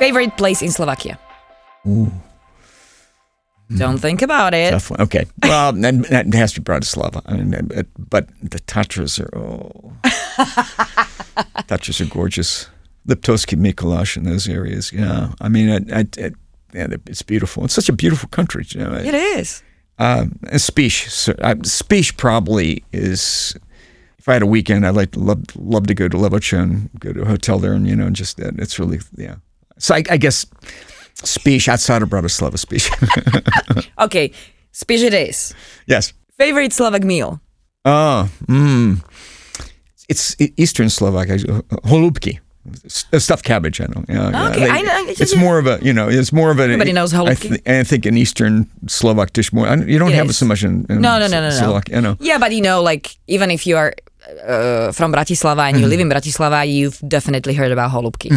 Favorite 0.00 0.34
place 0.38 0.62
in 0.62 0.70
Slovakia? 0.72 1.18
Don't 3.76 3.98
think 3.98 4.22
about 4.22 4.54
it. 4.54 4.70
Tough 4.70 4.90
one. 4.90 5.00
Okay. 5.02 5.26
Well, 5.42 5.72
that, 5.74 6.06
that 6.08 6.34
has 6.34 6.54
to 6.54 6.62
be 6.62 6.64
Bratislava. 6.64 7.20
I 7.26 7.36
mean, 7.36 7.68
but, 7.68 7.86
but 7.98 8.28
the 8.42 8.60
Tatras 8.60 9.20
are 9.20 9.28
oh, 9.36 9.92
Tatras 11.68 12.00
are 12.00 12.08
gorgeous. 12.08 12.68
Liptovsky, 13.06 13.58
Mikolash, 13.58 14.16
and 14.16 14.24
those 14.26 14.48
areas. 14.48 14.90
Yeah. 14.90 15.32
I 15.38 15.50
mean, 15.50 15.68
I, 15.68 16.00
I, 16.00 16.06
I, 16.16 16.30
yeah, 16.72 16.86
it's 17.06 17.22
beautiful. 17.22 17.66
It's 17.66 17.74
such 17.74 17.90
a 17.90 17.92
beautiful 17.92 18.30
country. 18.30 18.64
You 18.70 18.80
know. 18.80 18.94
It 18.94 19.14
is. 19.14 19.62
Um, 19.98 20.38
and 20.48 20.60
Spish, 20.60 21.10
so, 21.10 21.34
uh, 21.42 21.56
Spish 21.56 22.16
probably 22.16 22.82
is. 22.90 23.54
If 24.18 24.28
I 24.28 24.32
had 24.34 24.42
a 24.42 24.46
weekend, 24.46 24.86
I'd 24.86 24.94
like 24.94 25.12
to 25.12 25.20
love, 25.20 25.44
love 25.56 25.86
to 25.88 25.94
go 25.94 26.08
to 26.08 26.16
Levocha 26.16 26.62
and 26.62 26.90
go 27.00 27.12
to 27.12 27.22
a 27.22 27.26
hotel 27.26 27.58
there, 27.58 27.74
and 27.74 27.86
you 27.86 27.96
know, 27.96 28.08
just 28.08 28.38
that. 28.38 28.58
It's 28.58 28.78
really 28.78 29.00
yeah. 29.16 29.36
So 29.80 29.94
I, 29.96 30.04
I 30.10 30.16
guess 30.16 30.46
Spish 31.24 31.68
outside 31.68 32.02
of 32.02 32.08
Bratislava, 32.08 32.56
Spish. 32.60 32.88
Okay, 33.98 34.32
it 35.02 35.14
is. 35.14 35.54
yes. 35.86 36.12
Favorite 36.38 36.72
Slovak 36.72 37.02
meal? 37.04 37.40
Oh, 37.84 38.28
mm. 38.48 39.02
It's 40.08 40.36
Eastern 40.56 40.88
Slovak, 40.88 41.28
holubki. 41.84 42.38
Uh, 43.12 43.18
Stuffed 43.18 43.44
cabbage, 43.44 43.80
I 43.80 43.86
know. 43.86 44.04
Yeah, 44.08 44.30
yeah. 44.30 44.50
Okay, 44.50 44.68
I 44.68 44.82
know- 44.82 45.04
It's 45.08 45.34
more 45.36 45.58
of 45.58 45.66
a, 45.66 45.78
you 45.82 45.92
know, 45.92 46.08
it's 46.08 46.32
more 46.32 46.50
of 46.50 46.58
a. 46.60 46.64
Everybody 46.64 46.92
knows 46.92 47.12
I, 47.14 47.34
th- 47.34 47.60
I 47.66 47.84
think 47.84 48.04
an 48.06 48.16
Eastern 48.16 48.68
Slovak 48.86 49.32
dish 49.32 49.52
more. 49.52 49.66
You 49.68 49.98
don't 49.98 50.10
It 50.12 50.14
have 50.16 50.26
it 50.26 50.30
is. 50.30 50.38
so 50.38 50.46
much 50.46 50.62
in, 50.62 50.84
in 50.88 51.00
No, 51.00 51.18
no, 51.18 51.26
no, 51.26 51.40
no, 51.40 51.48
no. 51.48 51.80
You 51.90 52.00
know. 52.00 52.16
Yeah, 52.20 52.38
but 52.38 52.52
you 52.52 52.60
know, 52.60 52.82
like 52.82 53.16
even 53.28 53.50
if 53.50 53.66
you 53.66 53.76
are 53.76 53.94
uh, 54.46 54.92
from 54.92 55.12
Bratislava 55.12 55.68
and 55.68 55.80
you 55.80 55.86
live 55.86 56.00
in 56.00 56.08
Bratislava, 56.08 56.66
you've 56.70 56.98
definitely 57.06 57.54
heard 57.54 57.72
about 57.72 57.90
holubki. 57.90 58.30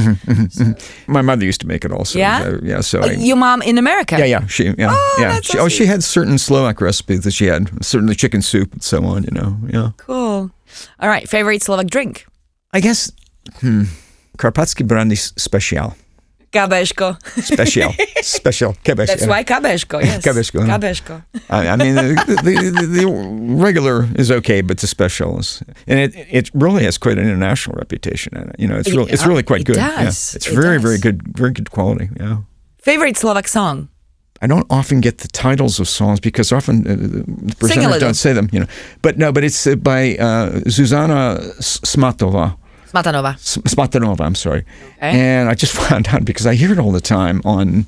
My 1.08 1.22
mother 1.22 1.46
used 1.46 1.62
to 1.62 1.68
make 1.68 1.86
it 1.86 1.92
also. 1.92 2.20
Yeah? 2.20 2.44
So, 2.44 2.60
yeah. 2.64 2.82
So 2.82 3.00
Uh, 3.02 3.08
I, 3.08 3.12
Your 3.14 3.38
mom 3.38 3.62
in 3.62 3.78
America? 3.78 4.18
yeah, 4.18 4.26
yeah, 4.26 4.48
she, 4.48 4.66
yeah, 4.78 4.90
Oh, 4.92 5.18
yeah. 5.20 5.40
She, 5.42 5.54
so 5.54 5.60
oh, 5.66 5.70
she 5.70 5.86
had 5.86 6.04
certain 6.04 6.38
Slovak 6.38 6.82
recipes 6.82 7.24
that 7.24 7.32
she 7.34 7.46
had, 7.48 7.70
certainly 7.84 8.16
chicken 8.16 8.42
soup 8.42 8.74
and 8.74 8.84
so 8.84 9.03
on. 9.06 9.24
You 9.24 9.32
know, 9.32 9.58
yeah. 9.70 9.90
Cool. 9.98 10.52
All 11.00 11.09
right. 11.09 11.28
Favorite 11.30 11.62
Slovak 11.64 11.88
drink? 11.88 12.26
I 12.74 12.80
guess, 12.80 13.12
hmm, 13.62 13.84
Karpatsky 14.38 14.86
brandy 14.88 15.16
special, 15.16 15.94
Kabeško. 16.53 17.18
special, 17.41 17.91
special. 18.22 18.74
Kebeš, 18.86 19.08
That's 19.08 19.25
why 19.28 19.44
kabeško. 19.44 20.00
Yes. 20.02 20.24
Huh? 20.25 20.31
Kabeško. 20.68 21.24
I, 21.50 21.68
I 21.68 21.75
mean, 21.75 21.96
the, 21.96 22.14
the, 22.44 22.88
the, 22.88 23.06
regular 23.58 24.08
is 24.16 24.30
okay, 24.31 24.62
but 24.62 24.78
the 24.78 24.88
special 24.88 25.40
is, 25.40 25.64
and 25.88 26.00
it 26.00 26.14
it 26.30 26.50
really 26.53 26.84
has 26.86 26.97
quite 26.97 27.18
an 27.18 27.25
international 27.25 27.75
reputation. 27.78 28.38
And 28.38 28.52
you 28.59 28.68
know, 28.68 28.78
it's 28.78 28.88
It- 28.90 28.96
really 28.96 29.12
it's 29.12 29.25
uh, 29.25 29.30
really 29.30 29.44
quite 29.44 29.66
good. 29.66 29.78
it 29.78 29.81
good. 29.81 29.97
does. 30.06 30.34
Yeah. 30.34 30.38
It's 30.38 30.47
It 30.47 30.53
very 30.56 30.78
does. 30.78 30.84
very 30.84 31.00
good, 31.00 31.22
very 31.38 31.52
good 31.52 31.69
quality. 31.72 32.09
Yeah. 32.19 32.38
Favorite 32.84 33.18
Slovak 33.18 33.47
song? 33.47 33.90
I 34.44 34.47
don't 34.47 34.68
often 34.70 35.00
get 35.00 35.20
the 35.20 35.28
titles 35.30 35.80
of 35.80 35.88
songs 35.88 36.20
because 36.20 36.52
often 36.52 36.84
uh, 36.85 36.96
the 37.00 37.56
presenters 37.56 38.00
don't 38.00 38.14
say 38.20 38.34
them. 38.34 38.50
You 38.52 38.59
know, 38.59 38.68
but 39.02 39.18
no, 39.18 39.31
but 39.31 39.44
it's 39.44 39.66
uh, 39.66 39.75
by 39.80 40.18
uh, 40.20 40.59
Zuzana 40.68 41.40
Smatova. 41.84 42.58
Smatanova. 42.94 43.34
S- 43.36 43.58
Smatanova, 43.58 44.22
I'm 44.22 44.36
sorry. 44.36 44.66
Okay. 44.98 45.20
And 45.20 45.50
I 45.50 45.54
just 45.56 45.74
found 45.90 46.08
out 46.09 46.26
because 46.26 46.46
I 46.46 46.54
hear 46.56 46.72
it 46.72 46.80
all 46.80 46.92
the 46.92 47.02
time 47.02 47.42
on 47.46 47.88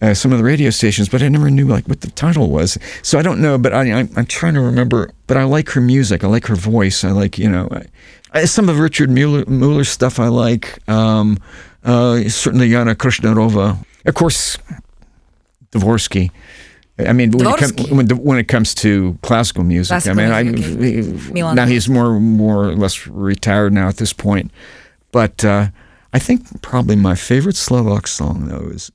uh, 0.00 0.14
some 0.14 0.32
of 0.32 0.38
the 0.38 0.44
radio 0.44 0.70
stations, 0.70 1.08
but 1.08 1.22
I 1.22 1.28
never 1.28 1.48
knew 1.50 1.66
like 1.66 1.86
what 1.88 2.00
the 2.00 2.10
title 2.10 2.50
was. 2.50 2.76
So 3.02 3.18
I 3.18 3.22
don't 3.22 3.40
know, 3.40 3.56
but 3.58 3.72
I, 3.72 3.90
I'm, 3.92 4.10
I'm 4.16 4.26
trying 4.26 4.54
to 4.54 4.60
remember. 4.60 5.10
But 5.26 5.36
I 5.36 5.44
like 5.44 5.70
her 5.70 5.80
music. 5.80 6.24
I 6.24 6.26
like 6.28 6.46
her 6.46 6.56
voice. 6.56 7.04
I 7.04 7.10
like 7.12 7.38
you 7.38 7.48
know 7.48 7.68
I, 7.70 8.40
I- 8.40 8.44
some 8.46 8.68
of 8.68 8.78
Richard 8.78 9.10
Mueller, 9.10 9.44
Mueller's 9.46 9.88
stuff. 9.88 10.18
I 10.18 10.28
like 10.28 10.78
um, 10.88 11.38
uh, 11.84 12.20
certainly 12.28 12.68
Yana 12.68 12.94
Krishnarova. 12.94 13.84
Of 14.04 14.14
course, 14.14 14.58
Dvorsky. 15.70 16.30
I 17.08 17.12
mean, 17.12 17.30
when 17.32 17.46
it, 17.46 17.90
when, 17.90 18.06
the, 18.06 18.16
when 18.16 18.38
it 18.38 18.48
comes 18.48 18.74
to 18.76 19.18
classical 19.22 19.64
music, 19.64 19.90
Classical 19.90 20.20
I 20.20 20.42
mean, 20.42 20.54
music, 20.54 21.42
I. 21.42 21.54
Now 21.54 21.66
he's 21.66 21.88
more 21.88 22.20
more 22.20 22.68
or 22.68 22.76
less 22.76 23.06
retired 23.06 23.72
now 23.72 23.88
at 23.88 23.96
this 23.96 24.12
point. 24.12 24.50
But 25.10 25.44
uh, 25.44 25.68
I 26.12 26.18
think 26.18 26.62
probably 26.62 26.96
my 26.96 27.14
favorite 27.14 27.56
Slovak 27.56 28.06
song 28.06 28.48
though 28.48 28.68
is 28.72 28.90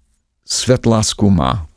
Svetla 0.46 1.04
Skuma. 1.04 1.68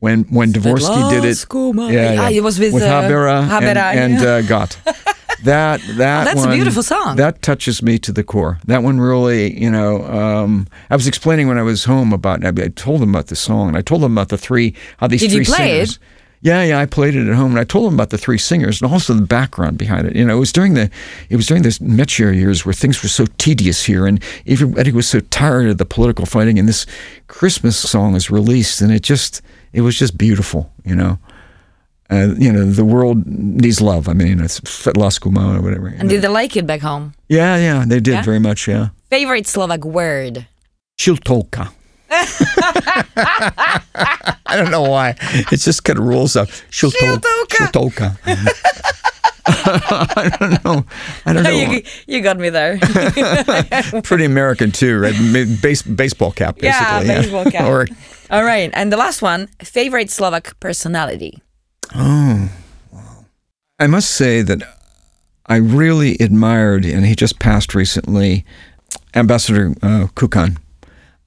When 0.00 0.24
when 0.24 0.52
Dvorsky 0.52 1.10
did 1.10 1.24
it, 1.24 1.36
Skuma. 1.36 1.92
yeah, 1.92 2.12
yeah. 2.12 2.22
Ah, 2.22 2.30
it 2.30 2.42
was 2.42 2.58
with, 2.58 2.72
uh, 2.74 2.78
Habera, 2.78 3.46
Habera, 3.46 3.92
and, 3.92 4.14
and 4.14 4.22
yeah. 4.22 4.28
uh, 4.28 4.42
Gott. 4.42 4.78
That 5.44 5.80
that 5.96 6.24
that's 6.24 6.44
a 6.44 6.50
beautiful 6.50 6.82
song. 6.82 7.16
That 7.16 7.40
touches 7.42 7.82
me 7.82 7.98
to 8.00 8.12
the 8.12 8.22
core. 8.22 8.58
That 8.66 8.82
one 8.82 9.00
really, 9.00 9.58
you 9.58 9.70
know. 9.70 10.04
Um, 10.04 10.66
I 10.90 10.96
was 10.96 11.06
explaining 11.06 11.48
when 11.48 11.58
I 11.58 11.62
was 11.62 11.84
home 11.84 12.12
about. 12.12 12.44
I, 12.44 12.48
I 12.48 12.68
told 12.68 13.00
them 13.00 13.10
about 13.10 13.28
the 13.28 13.36
song, 13.36 13.68
and 13.68 13.76
I 13.76 13.82
told 13.82 14.02
them 14.02 14.12
about 14.12 14.28
the 14.28 14.38
three 14.38 14.74
how 14.98 15.06
these 15.06 15.20
Did 15.20 15.32
you 15.32 15.38
three 15.38 15.54
play 15.54 15.80
it? 15.80 15.86
singers. 15.88 15.98
Yeah, 16.42 16.62
yeah, 16.62 16.78
I 16.78 16.86
played 16.86 17.14
it 17.14 17.28
at 17.28 17.34
home, 17.34 17.50
and 17.50 17.60
I 17.60 17.64
told 17.64 17.86
them 17.86 17.94
about 17.94 18.08
the 18.08 18.16
three 18.16 18.38
singers 18.38 18.80
and 18.80 18.90
also 18.90 19.12
the 19.12 19.26
background 19.26 19.76
behind 19.76 20.06
it. 20.06 20.16
You 20.16 20.24
know, 20.24 20.36
it 20.36 20.40
was 20.40 20.52
during 20.52 20.72
the 20.72 20.90
it 21.28 21.36
was 21.36 21.46
during 21.46 21.62
the 21.62 21.68
Mechiar 21.68 22.34
years 22.34 22.64
where 22.64 22.72
things 22.72 23.02
were 23.02 23.10
so 23.10 23.26
tedious 23.36 23.84
here, 23.84 24.06
and 24.06 24.22
everybody 24.46 24.90
was 24.90 25.06
so 25.06 25.20
tired 25.20 25.68
of 25.68 25.76
the 25.78 25.84
political 25.84 26.24
fighting. 26.24 26.58
And 26.58 26.66
this 26.66 26.86
Christmas 27.28 27.76
song 27.78 28.14
was 28.14 28.30
released, 28.30 28.80
and 28.80 28.90
it 28.90 29.02
just 29.02 29.42
it 29.74 29.82
was 29.82 29.98
just 29.98 30.16
beautiful. 30.16 30.72
You 30.84 30.94
know, 30.94 31.18
uh, 32.10 32.34
you 32.38 32.50
know, 32.52 32.64
the 32.66 32.84
world 32.84 33.26
needs 33.26 33.80
love. 33.80 34.08
I 34.08 34.12
mean, 34.14 34.40
it's 34.40 34.60
Fetlaskuma 34.60 35.56
or 35.58 35.62
whatever. 35.62 35.88
And 35.88 36.08
did 36.08 36.22
they 36.22 36.28
like 36.28 36.56
it 36.56 36.66
back 36.66 36.80
home? 36.80 37.14
yeah, 37.28 37.56
yeah, 37.56 37.84
they 37.86 38.00
did 38.00 38.14
Yeah? 38.14 38.22
very 38.22 38.40
much. 38.40 38.66
Yeah, 38.68 38.88
Favorite 39.10 39.46
Slovak 39.46 39.84
word? 39.84 40.46
Shiltolka. 40.98 41.70
I 44.46 44.56
don't 44.56 44.70
know 44.70 44.82
why. 44.82 45.14
It 45.52 45.58
just 45.60 45.84
kind 45.84 45.98
of 45.98 46.04
rolls 46.04 46.36
up. 46.36 46.48
Shiltolka. 46.70 47.22
Shiltolka. 47.48 48.16
I 49.46 50.36
don't 50.38 50.64
know. 50.64 50.84
I 51.26 51.32
don't 51.32 51.42
know. 51.42 51.50
you, 51.50 51.82
you 52.06 52.20
got 52.20 52.38
me 52.38 52.50
there. 52.50 52.78
Pretty 54.02 54.24
American 54.24 54.70
too, 54.70 54.98
right? 54.98 55.14
Base, 55.62 55.82
baseball 55.82 56.32
cap, 56.32 56.58
basically. 56.58 57.06
Yeah, 57.06 57.20
baseball 57.22 57.44
cap. 57.50 57.64
or 57.68 57.86
All 58.30 58.44
right. 58.44 58.70
And 58.74 58.92
the 58.92 58.96
last 58.96 59.22
one 59.22 59.48
favorite 59.62 60.10
Slovak 60.10 60.58
personality? 60.60 61.42
I 63.78 63.86
must 63.86 64.10
say 64.10 64.42
that 64.42 64.62
I 65.46 65.56
really 65.56 66.16
admired, 66.20 66.84
and 66.84 67.06
he 67.06 67.14
just 67.14 67.38
passed 67.38 67.74
recently, 67.74 68.44
Ambassador 69.14 69.74
uh, 69.82 70.06
Kukan. 70.14 70.58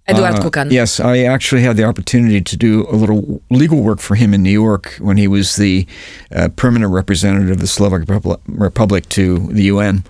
Eduard 0.06 0.36
Uh, 0.36 0.50
Kukan. 0.50 0.72
Yes, 0.72 1.00
I 1.00 1.20
actually 1.20 1.62
had 1.64 1.78
the 1.78 1.86
opportunity 1.86 2.42
to 2.42 2.58
do 2.58 2.86
a 2.90 2.96
little 2.96 3.42
legal 3.50 3.82
work 3.82 4.00
for 4.00 4.16
him 4.16 4.34
in 4.34 4.44
New 4.44 4.52
York 4.52 4.96
when 5.00 5.18
he 5.18 5.28
was 5.28 5.56
the 5.56 5.88
uh, 6.36 6.50
permanent 6.56 6.92
representative 6.92 7.52
of 7.52 7.60
the 7.60 7.68
Slovak 7.68 8.08
Repub- 8.10 8.42
Republic 8.48 9.08
to 9.10 9.48
the 9.48 9.64
UN. 9.64 10.04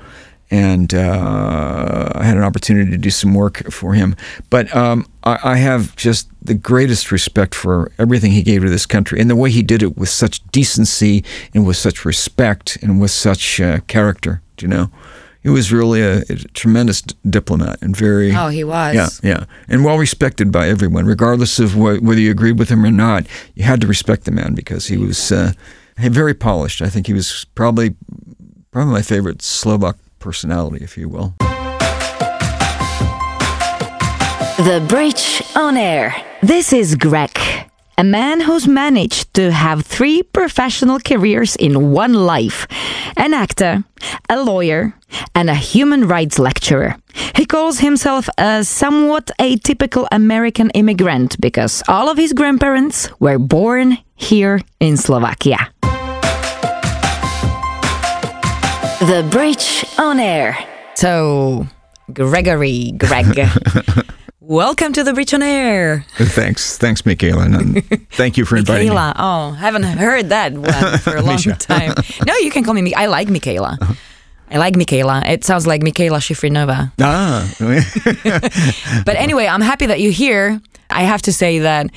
And 0.54 0.94
uh, 0.94 2.12
I 2.14 2.24
had 2.24 2.38
an 2.38 2.44
opportunity 2.44 2.92
to 2.92 2.98
do 2.98 3.10
some 3.10 3.34
work 3.34 3.72
for 3.72 3.96
him. 3.96 4.16
But 4.52 4.70
um, 4.76 5.08
I, 5.24 5.40
I 5.44 5.56
have 5.58 5.96
just 5.96 6.30
the 6.46 6.54
greatest 6.54 7.12
respect 7.12 7.56
for 7.56 7.90
everything 7.98 8.32
he 8.32 8.44
gave 8.44 8.62
to 8.62 8.70
this 8.70 8.86
country 8.86 9.20
and 9.20 9.30
the 9.30 9.36
way 9.36 9.50
he 9.50 9.64
did 9.64 9.82
it 9.82 9.98
with 9.98 10.10
such 10.10 10.46
decency 10.52 11.24
and 11.56 11.66
with 11.66 11.78
such 11.78 12.06
respect 12.06 12.78
and 12.84 13.02
with 13.02 13.10
such 13.12 13.60
uh, 13.60 13.80
character, 13.88 14.42
you 14.62 14.68
know. 14.68 14.92
he 15.44 15.50
was 15.50 15.72
really 15.74 16.02
a, 16.02 16.20
a 16.30 16.36
tremendous 16.54 17.02
d- 17.02 17.16
diplomat 17.30 17.82
and 17.82 17.96
very. 17.98 18.32
Oh, 18.36 18.48
he 18.48 18.64
was. 18.64 18.96
Yeah, 18.96 19.10
yeah, 19.24 19.46
and 19.68 19.84
well 19.84 19.98
respected 19.98 20.52
by 20.52 20.70
everyone, 20.70 21.06
regardless 21.06 21.60
of 21.60 21.76
what, 21.76 22.02
whether 22.02 22.20
you 22.22 22.32
agreed 22.32 22.58
with 22.60 22.70
him 22.70 22.86
or 22.86 22.92
not. 22.92 23.26
You 23.56 23.64
had 23.64 23.82
to 23.82 23.88
respect 23.88 24.24
the 24.24 24.32
man 24.32 24.54
because 24.56 24.88
he 24.88 24.98
was 24.98 25.32
uh, 25.32 25.52
very 25.98 26.34
polished. 26.34 26.82
I 26.82 26.90
think 26.90 27.08
he 27.08 27.14
was 27.14 27.46
probably 27.56 27.96
probably 28.72 28.94
my 28.94 29.02
favorite 29.02 29.42
Slovak 29.42 29.98
personality, 30.24 30.84
if 30.84 30.98
you 30.98 31.10
will. 31.10 31.36
The 34.58 34.80
Bridge 34.88 35.44
on 35.56 35.76
Air. 35.76 36.16
This 36.42 36.72
is 36.72 36.96
Greg, 36.96 37.38
a 37.98 38.04
man 38.04 38.40
who's 38.40 38.68
managed 38.68 39.34
to 39.34 39.52
have 39.52 39.86
three 39.86 40.24
professional 40.24 41.00
careers 41.00 41.56
in 41.58 41.92
one 41.92 42.14
life 42.14 42.68
an 43.18 43.34
actor, 43.34 43.84
a 44.30 44.42
lawyer, 44.42 44.94
and 45.36 45.50
a 45.50 45.56
human 45.56 46.08
rights 46.08 46.40
lecturer. 46.40 46.96
He 47.36 47.46
calls 47.46 47.80
himself 47.80 48.30
a 48.38 48.64
somewhat 48.64 49.32
atypical 49.40 50.08
American 50.12 50.70
immigrant 50.72 51.40
because 51.42 51.84
all 51.88 52.10
of 52.10 52.18
his 52.18 52.34
grandparents 52.34 53.10
were 53.20 53.40
born 53.40 53.98
here 54.16 54.62
in 54.80 54.98
Slovakia. 54.98 55.73
The 59.04 59.28
Bridge 59.30 59.84
on 59.98 60.18
Air. 60.20 60.58
So, 60.96 61.68
Gregory, 62.14 62.94
Greg. 62.98 63.38
Welcome 64.40 64.94
to 64.94 65.04
the 65.04 65.14
Bridge 65.14 65.34
on 65.34 65.42
Air. 65.44 66.06
Thanks, 66.16 66.78
thanks, 66.78 67.06
Michaela, 67.06 67.44
and 67.44 67.84
thank 68.12 68.38
you 68.38 68.46
for 68.46 68.56
inviting 68.56 68.88
me. 68.90 68.96
Michaela. 68.96 69.14
Oh, 69.18 69.52
haven't 69.54 69.84
heard 69.84 70.30
that 70.30 70.54
one 70.54 70.98
for 71.00 71.18
a 71.18 71.22
long 71.22 71.38
time. 71.60 71.94
No, 72.26 72.34
you 72.38 72.50
can 72.50 72.64
call 72.64 72.74
me. 72.74 72.82
Mi- 72.82 72.96
I 72.96 73.08
like 73.08 73.28
Michaela. 73.30 73.78
Uh-huh. 73.82 73.94
I 74.52 74.58
like 74.58 74.76
Michaela. 74.78 75.22
It 75.26 75.44
sounds 75.44 75.68
like 75.68 75.82
Michaela 75.84 76.20
Shifrinova. 76.20 76.92
Ah, 77.02 77.50
But 79.06 79.16
anyway, 79.18 79.48
I'm 79.48 79.62
happy 79.62 79.86
that 79.88 80.00
you're 80.00 80.12
here. 80.14 80.62
I 80.94 81.04
have 81.04 81.22
to 81.24 81.34
say 81.34 81.60
that 81.60 81.90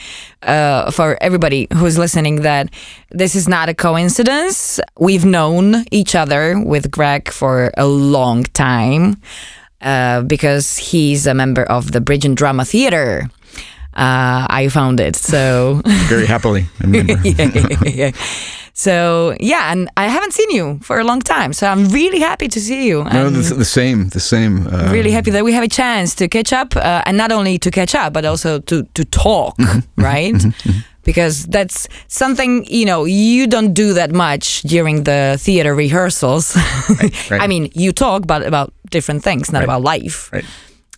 uh, 0.42 0.90
for 0.90 1.18
everybody 1.20 1.68
who's 1.72 1.98
listening, 1.98 2.42
that 2.42 2.70
this 3.10 3.34
is 3.34 3.48
not 3.48 3.68
a 3.68 3.74
coincidence. 3.74 4.80
We've 4.98 5.24
known 5.24 5.84
each 5.90 6.14
other 6.14 6.58
with 6.58 6.90
Greg 6.90 7.30
for 7.30 7.70
a 7.76 7.86
long 7.86 8.44
time 8.44 9.20
uh, 9.80 10.22
because 10.22 10.78
he's 10.78 11.26
a 11.26 11.34
member 11.34 11.62
of 11.62 11.92
the 11.92 12.00
Bridge 12.00 12.24
and 12.24 12.36
Drama 12.36 12.64
Theater. 12.64 13.28
Uh, 13.94 14.46
I 14.50 14.68
found 14.68 15.00
it. 15.00 15.16
So 15.16 15.80
very 15.84 16.26
happily. 16.26 16.66
I 16.80 16.84
remember. 16.84 17.12
yeah, 17.24 17.50
yeah, 17.54 17.84
yeah. 17.84 18.10
So 18.78 19.34
yeah, 19.40 19.72
and 19.72 19.88
I 19.96 20.06
haven't 20.08 20.32
seen 20.34 20.50
you 20.50 20.78
for 20.82 20.98
a 21.00 21.04
long 21.04 21.20
time, 21.22 21.54
so 21.54 21.66
I'm 21.66 21.88
really 21.88 22.20
happy 22.20 22.46
to 22.48 22.60
see 22.60 22.86
you. 22.86 23.04
No, 23.04 23.30
the, 23.30 23.54
the 23.54 23.64
same, 23.64 24.08
the 24.10 24.20
same. 24.20 24.66
Uh, 24.66 24.92
really 24.92 25.12
happy 25.12 25.30
that 25.30 25.44
we 25.44 25.54
have 25.54 25.64
a 25.64 25.68
chance 25.68 26.14
to 26.16 26.28
catch 26.28 26.52
up, 26.52 26.76
uh, 26.76 27.00
and 27.06 27.16
not 27.16 27.32
only 27.32 27.58
to 27.58 27.70
catch 27.70 27.94
up, 27.94 28.12
but 28.12 28.24
also 28.26 28.60
to 28.60 28.82
to 28.92 29.04
talk, 29.04 29.56
Mm-hmm, 29.56 30.02
right? 30.04 30.44
Because 31.04 31.46
that's 31.46 31.88
something 32.08 32.66
you 32.68 32.84
know 32.84 33.06
you 33.06 33.46
don't 33.46 33.72
do 33.72 33.94
that 33.94 34.10
much 34.12 34.62
during 34.68 35.04
the 35.04 35.36
theater 35.40 35.74
rehearsals. 35.74 36.54
right. 37.30 37.42
I 37.42 37.46
mean, 37.46 37.70
you 37.74 37.92
talk, 37.92 38.26
but 38.26 38.42
about 38.46 38.72
different 38.90 39.22
things, 39.24 39.50
not 39.52 39.58
Right. 39.60 39.64
about 39.76 39.82
life 39.94 40.30
Right. 40.32 40.44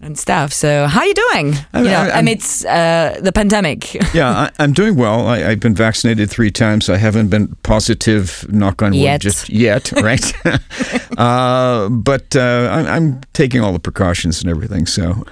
And 0.00 0.16
stuff. 0.18 0.52
So 0.52 0.86
how 0.86 1.00
are 1.00 1.06
you 1.06 1.14
doing? 1.14 1.54
I'm- 1.72 1.84
you 1.84 1.90
know, 1.90 1.96
I'm- 2.02 2.18
amidst 2.20 2.64
uh, 2.66 3.14
the 3.20 3.32
pandemic. 3.32 3.96
Yeah, 4.14 4.30
I, 4.30 4.50
I'm 4.58 4.72
doing 4.72 4.96
well. 4.96 5.26
I, 5.28 5.44
I've 5.50 5.60
been 5.60 5.74
vaccinated 5.74 6.30
three 6.30 6.50
times. 6.50 6.88
I 6.88 6.96
haven't 6.96 7.28
been 7.28 7.48
positive, 7.62 8.46
knock 8.48 8.82
on 8.82 8.92
wood, 8.92 9.00
Yet. 9.00 9.20
just 9.20 9.48
yet, 9.48 9.92
right? 10.02 10.32
uh, 11.18 11.88
but 11.90 12.34
uh, 12.36 12.68
I'm, 12.72 12.86
I'm 12.86 13.20
taking 13.32 13.60
all 13.62 13.72
the 13.72 13.78
precautions 13.80 14.40
and 14.42 14.50
everything. 14.50 14.86
So, 14.86 15.24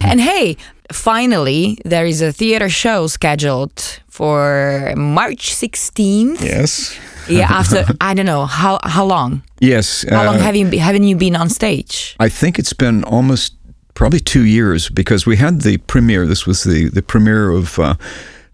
And 0.00 0.20
hey, 0.20 0.56
finally, 0.92 1.78
there 1.84 2.06
is 2.06 2.20
a 2.22 2.32
theater 2.32 2.68
show 2.68 3.06
scheduled 3.06 4.00
for 4.08 4.92
March 4.96 5.52
16th. 5.54 6.40
yes, 6.40 6.96
Yeah, 7.28 7.46
after 7.50 7.84
I 8.00 8.14
don't 8.14 8.26
know 8.26 8.46
how 8.46 8.78
how 8.84 9.04
long. 9.06 9.42
yes. 9.60 10.04
How 10.10 10.24
long 10.24 10.36
uh, 10.36 10.42
have 10.42 10.56
you 10.56 10.68
be, 10.70 10.78
haven't 10.78 11.04
you 11.04 11.16
been 11.16 11.36
on 11.36 11.48
stage? 11.48 12.14
I 12.20 12.28
think 12.30 12.58
it's 12.58 12.74
been 12.74 13.04
almost 13.04 13.54
probably 13.94 14.20
two 14.20 14.44
years 14.44 14.88
because 14.90 15.26
we 15.26 15.36
had 15.36 15.62
the 15.62 15.78
premiere. 15.78 16.26
This 16.26 16.46
was 16.46 16.64
the, 16.64 16.88
the 16.88 17.02
premiere 17.02 17.50
of 17.50 17.78
uh, 17.78 17.94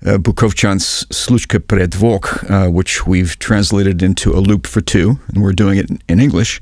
uh, 0.05 0.19
Bukovchan's 0.19 1.05
Sluchka 1.11 1.59
Predvoch, 1.61 2.51
uh, 2.51 2.71
which 2.71 3.07
we've 3.07 3.39
translated 3.39 4.03
into 4.03 4.33
a 4.33 4.41
loop 4.41 4.67
for 4.67 4.81
two, 4.81 5.19
and 5.29 5.43
we're 5.43 5.53
doing 5.53 5.79
it 5.79 5.91
in, 6.09 6.21
English. 6.21 6.61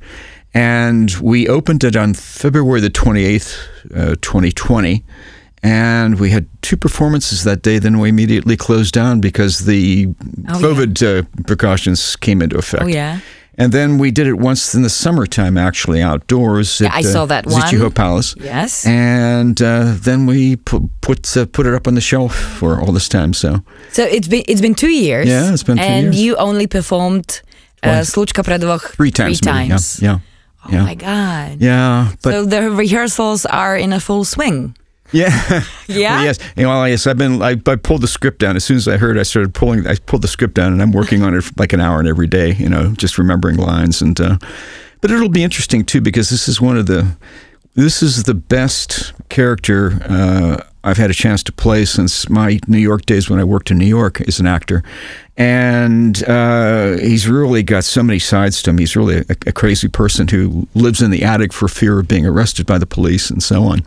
And 0.54 1.10
we 1.20 1.46
opened 1.48 1.84
it 1.84 1.94
on 1.96 2.14
February 2.14 2.80
the 2.80 2.90
28th, 2.90 3.56
uh, 3.94 4.14
2020. 4.22 5.04
And 5.62 6.20
we 6.20 6.30
had 6.30 6.46
two 6.62 6.76
performances 6.76 7.42
that 7.44 7.62
day. 7.62 7.78
Then 7.80 7.98
we 7.98 8.08
immediately 8.08 8.56
closed 8.56 8.94
down 8.94 9.20
because 9.20 9.66
the 9.66 10.06
Oh, 10.48 10.58
yeah. 10.58 10.66
COVID 10.66 11.02
uh, 11.02 11.22
precautions 11.46 12.16
came 12.16 12.40
into 12.40 12.56
effect. 12.56 12.84
Oh 12.84 12.86
yeah. 12.86 13.19
And 13.60 13.72
then 13.72 13.99
we 13.99 14.10
did 14.12 14.26
it 14.28 14.38
once 14.38 14.72
in 14.76 14.82
the 14.82 14.88
summertime, 14.90 15.58
actually 15.58 16.00
outdoors. 16.00 16.81
Yeah, 16.81 16.88
at, 16.88 16.94
I 16.94 17.02
saw 17.02 17.26
that 17.26 17.44
one. 17.46 17.60
Zichiho 17.60 17.90
Palace. 17.93 18.34
Yes. 18.38 18.87
And 18.87 19.60
uh, 19.60 19.94
then 20.05 20.26
we 20.26 20.56
put 20.56 20.82
put, 21.00 21.37
uh, 21.37 21.44
put 21.46 21.66
it 21.66 21.75
up 21.75 21.88
on 21.88 21.94
the 21.94 22.00
shelf 22.00 22.34
for 22.58 22.81
all 22.81 22.93
this 22.93 23.08
time. 23.08 23.32
So 23.34 23.62
So 23.90 24.05
it's 24.05 24.28
been 24.28 24.44
it's 24.46 24.60
been 24.60 24.75
two 24.76 24.90
years. 24.93 25.26
Yeah, 25.26 25.52
it's 25.52 25.64
been 25.64 25.76
two 25.76 25.82
and 25.82 26.02
years. 26.05 26.14
And 26.16 26.25
you 26.25 26.37
only 26.37 26.66
performed 26.69 27.43
uh, 27.82 28.05
Twice. 28.05 28.14
Predvoch 28.14 28.94
three 28.94 29.10
times, 29.10 29.40
Three 29.40 29.52
maybe. 29.52 29.69
times. 29.70 30.00
Yeah, 30.00 30.08
yeah, 30.11 30.19
Oh 30.64 30.72
yeah. 30.72 30.84
my 30.84 30.94
god. 30.94 31.61
yeah. 31.61 32.12
But 32.22 32.31
so 32.32 32.44
the 32.46 32.70
rehearsals 32.70 33.44
are 33.46 33.76
in 33.76 33.93
a 33.93 33.99
full 34.00 34.25
swing. 34.25 34.75
Yeah, 35.12 35.64
Yeah. 35.88 36.16
Well, 36.16 36.25
yes. 36.25 36.38
You 36.56 36.62
know, 36.64 36.84
yes. 36.84 37.06
I've 37.06 37.19
been. 37.19 37.43
I, 37.43 37.56
I 37.66 37.76
pulled 37.76 38.02
the 38.02 38.08
script 38.08 38.38
down 38.38 38.56
as 38.56 38.64
soon 38.64 38.76
as 38.76 38.87
I 38.88 38.96
heard. 38.96 39.19
I 39.19 39.22
started 39.22 39.55
pulling. 39.55 39.87
I 39.87 39.96
pulled 39.96 40.22
the 40.22 40.28
script 40.28 40.55
down, 40.55 40.72
and 40.72 40.82
I'm 40.82 40.93
working 40.93 41.22
on 41.22 41.34
it 41.34 41.43
for 41.43 41.52
like 41.56 41.72
an 41.72 41.81
hour 41.81 41.99
and 41.99 42.08
every 42.08 42.26
day. 42.26 42.52
You 42.55 42.69
know, 42.69 42.93
just 42.93 43.19
remembering 43.19 43.56
lines 43.56 44.02
and. 44.02 44.20
Uh, 44.20 44.38
but 45.00 45.12
it'll 45.12 45.28
be 45.28 45.44
interesting 45.44 45.84
too 45.84 46.00
because 46.00 46.31
this 46.31 46.49
is 46.49 46.60
one 46.60 46.76
of 46.76 46.87
the. 46.87 47.16
This 47.75 48.02
is 48.02 48.25
the 48.25 48.34
best 48.34 49.12
character 49.28 50.00
uh, 50.08 50.64
I've 50.82 50.96
had 50.96 51.11
a 51.11 51.14
chance 51.14 51.43
to 51.44 51.52
play 51.52 51.84
since 51.84 52.28
my 52.28 52.58
New 52.66 52.78
York 52.78 53.06
days 53.06 53.31
when 53.31 53.38
I 53.38 53.44
worked 53.44 53.70
in 53.70 53.78
New 53.78 53.87
York 53.87 54.20
as 54.22 54.40
an 54.40 54.46
actor, 54.46 54.82
and 55.37 56.22
uh, 56.25 56.96
he's 56.99 57.28
really 57.28 57.62
got 57.62 57.84
so 57.84 58.02
many 58.02 58.19
sides 58.19 58.62
to 58.62 58.70
him. 58.70 58.78
He's 58.78 58.96
really 58.96 59.19
a, 59.19 59.37
a 59.46 59.52
crazy 59.52 59.88
person 59.88 60.26
who 60.28 60.66
lives 60.75 61.02
in 61.02 61.11
the 61.11 61.22
attic 61.25 61.52
for 61.52 61.69
fear 61.69 62.00
of 62.00 62.08
being 62.08 62.26
arrested 62.26 62.66
by 62.66 62.78
the 62.78 62.87
police 62.87 63.31
and 63.31 63.43
so 63.43 63.64
on. 63.64 63.82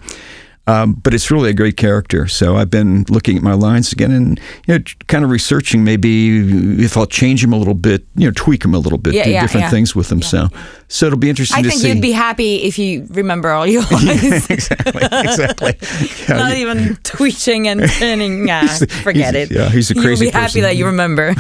Um, 0.67 0.93
but 0.93 1.13
it's 1.15 1.31
really 1.31 1.49
a 1.49 1.53
great 1.53 1.75
character. 1.75 2.27
So 2.27 2.55
I've 2.55 2.69
been 2.69 3.03
looking 3.09 3.35
at 3.35 3.41
my 3.41 3.53
lines 3.53 3.91
again 3.91 4.11
and 4.11 4.39
you 4.67 4.77
know, 4.77 4.83
kind 5.07 5.23
of 5.25 5.31
researching 5.31 5.83
maybe 5.83 6.83
if 6.85 6.95
I'll 6.95 7.07
change 7.07 7.41
them 7.41 7.51
a 7.51 7.57
little 7.57 7.73
bit, 7.73 8.05
you 8.15 8.27
know, 8.27 8.31
tweak 8.35 8.61
them 8.61 8.75
a 8.75 8.77
little 8.77 8.99
bit, 8.99 9.15
Yeah, 9.15 9.23
do 9.23 9.31
yeah, 9.31 9.41
different 9.41 9.63
yeah. 9.65 9.69
things 9.71 9.95
with 9.95 10.09
them. 10.09 10.21
So, 10.21 10.49
so 10.87 11.07
it'll 11.07 11.17
be 11.17 11.31
interesting 11.31 11.65
I 11.65 11.67
think 11.67 11.81
see. 11.81 11.89
you'd 11.89 12.01
be 12.01 12.11
happy 12.11 12.57
if 12.61 12.77
you 12.77 13.07
remember 13.09 13.49
all 13.49 13.65
your 13.65 13.81
lines. 13.91 14.49
exactly, 14.51 15.01
exactly. 15.11 15.73
Yeah, 16.29 16.35
Not 16.37 16.51
yeah. 16.55 16.61
even 16.61 16.95
twitching 17.03 17.67
and 17.67 17.89
turning. 17.89 18.45
Nah, 18.45 18.67
forget 19.01 19.35
it. 19.35 19.49
yeah, 19.51 19.67
he's 19.69 19.89
a 19.89 19.95
crazy 19.95 20.25
You'll 20.25 20.31
be 20.31 20.37
happy 20.37 20.45
person. 20.45 20.61
that 20.61 20.75
you 20.77 20.85
remember. 20.85 21.33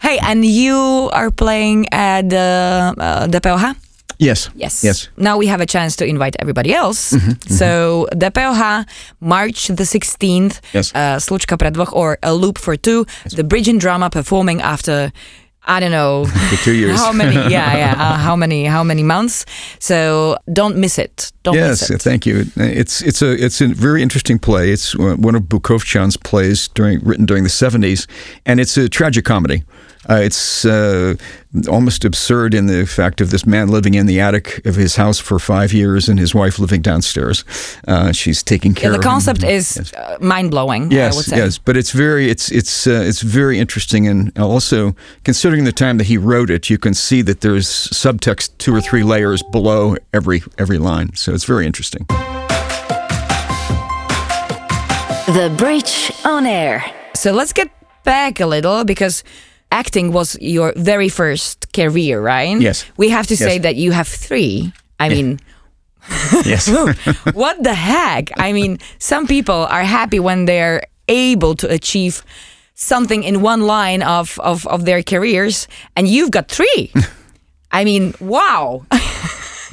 hey, 0.00 0.18
and 0.22 0.44
you 0.44 1.08
are 1.14 1.30
playing 1.30 1.86
at 1.92 2.28
the 2.28 2.94
uh, 2.98 3.26
DPOH? 3.26 3.74
Yes. 4.20 4.50
Yes. 4.54 4.84
Yes. 4.84 5.08
Now 5.16 5.38
we 5.38 5.46
have 5.48 5.62
a 5.62 5.66
chance 5.66 5.96
to 5.96 6.04
invite 6.04 6.36
everybody 6.38 6.74
else. 6.74 7.12
Mm-hmm, 7.12 7.54
So 7.54 8.06
DPOH, 8.12 8.84
March 9.20 9.68
the 9.68 9.84
16th, 9.84 10.60
Yes. 10.74 10.92
uh, 10.94 11.18
Predvoch 11.58 11.92
or 11.92 12.18
A 12.22 12.32
Loop 12.34 12.58
for 12.58 12.76
Two, 12.76 13.04
the 13.36 13.44
Bridge 13.44 13.68
and 13.68 13.80
Drama 13.80 14.10
performing 14.10 14.60
after 14.62 15.10
I 15.62 15.78
don't 15.80 15.90
know 15.90 16.26
two 16.64 16.72
years. 16.72 16.98
how 16.98 17.12
many 17.12 17.36
yeah 17.52 17.76
yeah 17.76 17.92
uh, 17.98 18.16
how 18.16 18.34
many 18.36 18.64
how 18.64 18.82
many 18.82 19.02
months 19.02 19.44
so 19.78 20.36
don't 20.50 20.76
miss 20.76 20.98
it 20.98 21.32
don't 21.42 21.54
yes, 21.54 21.68
miss 21.68 21.90
it 21.90 21.92
Yes, 21.94 22.02
thank 22.02 22.24
you. 22.26 22.46
It's 22.56 23.02
it's 23.02 23.22
a 23.22 23.32
it's 23.44 23.60
a 23.60 23.66
very 23.68 24.00
interesting 24.02 24.38
play. 24.38 24.72
It's 24.72 24.96
one 24.96 25.36
of 25.36 25.42
Bukovchan's 25.48 26.16
plays 26.16 26.68
during 26.74 27.00
written 27.04 27.26
during 27.26 27.44
the 27.44 27.50
seventies, 27.50 28.06
and 28.46 28.58
it's 28.60 28.76
a 28.78 28.88
tragic 28.88 29.24
comedy. 29.24 29.62
Uh, 30.08 30.14
it's 30.14 30.64
uh, 30.64 31.14
almost 31.68 32.04
absurd 32.06 32.54
in 32.54 32.66
the 32.66 32.86
fact 32.86 33.20
of 33.20 33.30
this 33.30 33.44
man 33.44 33.68
living 33.68 33.92
in 33.94 34.06
the 34.06 34.18
attic 34.18 34.64
of 34.66 34.74
his 34.74 34.96
house 34.96 35.18
for 35.18 35.38
five 35.38 35.74
years 35.74 36.08
and 36.08 36.18
his 36.18 36.34
wife 36.34 36.58
living 36.58 36.80
downstairs. 36.80 37.44
Uh, 37.86 38.10
she's 38.10 38.42
taking 38.42 38.72
care 38.74 38.90
yeah, 38.90 38.92
the 38.92 38.98
of 38.98 39.04
him. 39.04 39.10
concept 39.10 39.42
is 39.42 39.92
uh, 39.92 40.16
mind-blowing 40.20 40.82
I 40.84 40.86
would 40.86 40.92
Yes, 40.92 41.26
say 41.26 41.36
yes, 41.36 41.58
but 41.58 41.76
it's 41.76 41.90
very 41.92 42.30
it's 42.30 42.50
it's 42.50 42.86
uh, 42.86 43.04
it's 43.06 43.20
very 43.20 43.58
interesting, 43.58 44.08
and 44.08 44.36
also 44.38 44.94
considering 45.24 45.64
the 45.64 45.72
time 45.72 45.98
that 45.98 46.06
he 46.06 46.16
wrote 46.16 46.50
it, 46.50 46.70
you 46.70 46.78
can 46.78 46.94
see 46.94 47.20
that 47.22 47.42
there's 47.42 47.68
subtext 47.68 48.56
two 48.56 48.74
or 48.74 48.80
three 48.80 49.02
layers 49.02 49.42
below 49.52 49.96
every 50.14 50.42
every 50.56 50.78
line. 50.78 51.14
So 51.14 51.34
it's 51.34 51.44
very 51.44 51.66
interesting. 51.66 52.06
The 55.26 55.52
Bridge 55.56 56.10
on 56.24 56.46
Air. 56.46 56.82
So 57.14 57.32
let's 57.32 57.52
get 57.52 57.70
back 58.02 58.40
a 58.40 58.46
little 58.46 58.84
because 58.84 59.22
acting 59.70 60.12
was 60.12 60.36
your 60.40 60.72
very 60.76 61.08
first 61.08 61.72
career, 61.72 62.20
right? 62.20 62.60
Yes. 62.60 62.84
We 62.96 63.10
have 63.10 63.26
to 63.28 63.36
say 63.36 63.58
that 63.58 63.76
you 63.76 63.92
have 63.92 64.08
three 64.08 64.72
I 65.00 65.08
mean, 65.08 65.40
Yes. 66.44 66.68
what 67.32 67.62
the 67.62 67.74
heck? 67.74 68.30
I 68.36 68.52
mean, 68.52 68.78
some 68.98 69.26
people 69.26 69.66
are 69.66 69.82
happy 69.82 70.20
when 70.20 70.44
they're 70.44 70.82
able 71.08 71.54
to 71.56 71.70
achieve 71.70 72.22
something 72.74 73.22
in 73.22 73.42
one 73.42 73.62
line 73.62 74.02
of, 74.02 74.38
of, 74.40 74.66
of 74.66 74.84
their 74.84 75.02
careers, 75.02 75.68
and 75.96 76.08
you've 76.08 76.30
got 76.30 76.48
three. 76.48 76.92
I 77.72 77.84
mean, 77.84 78.14
wow. 78.20 78.84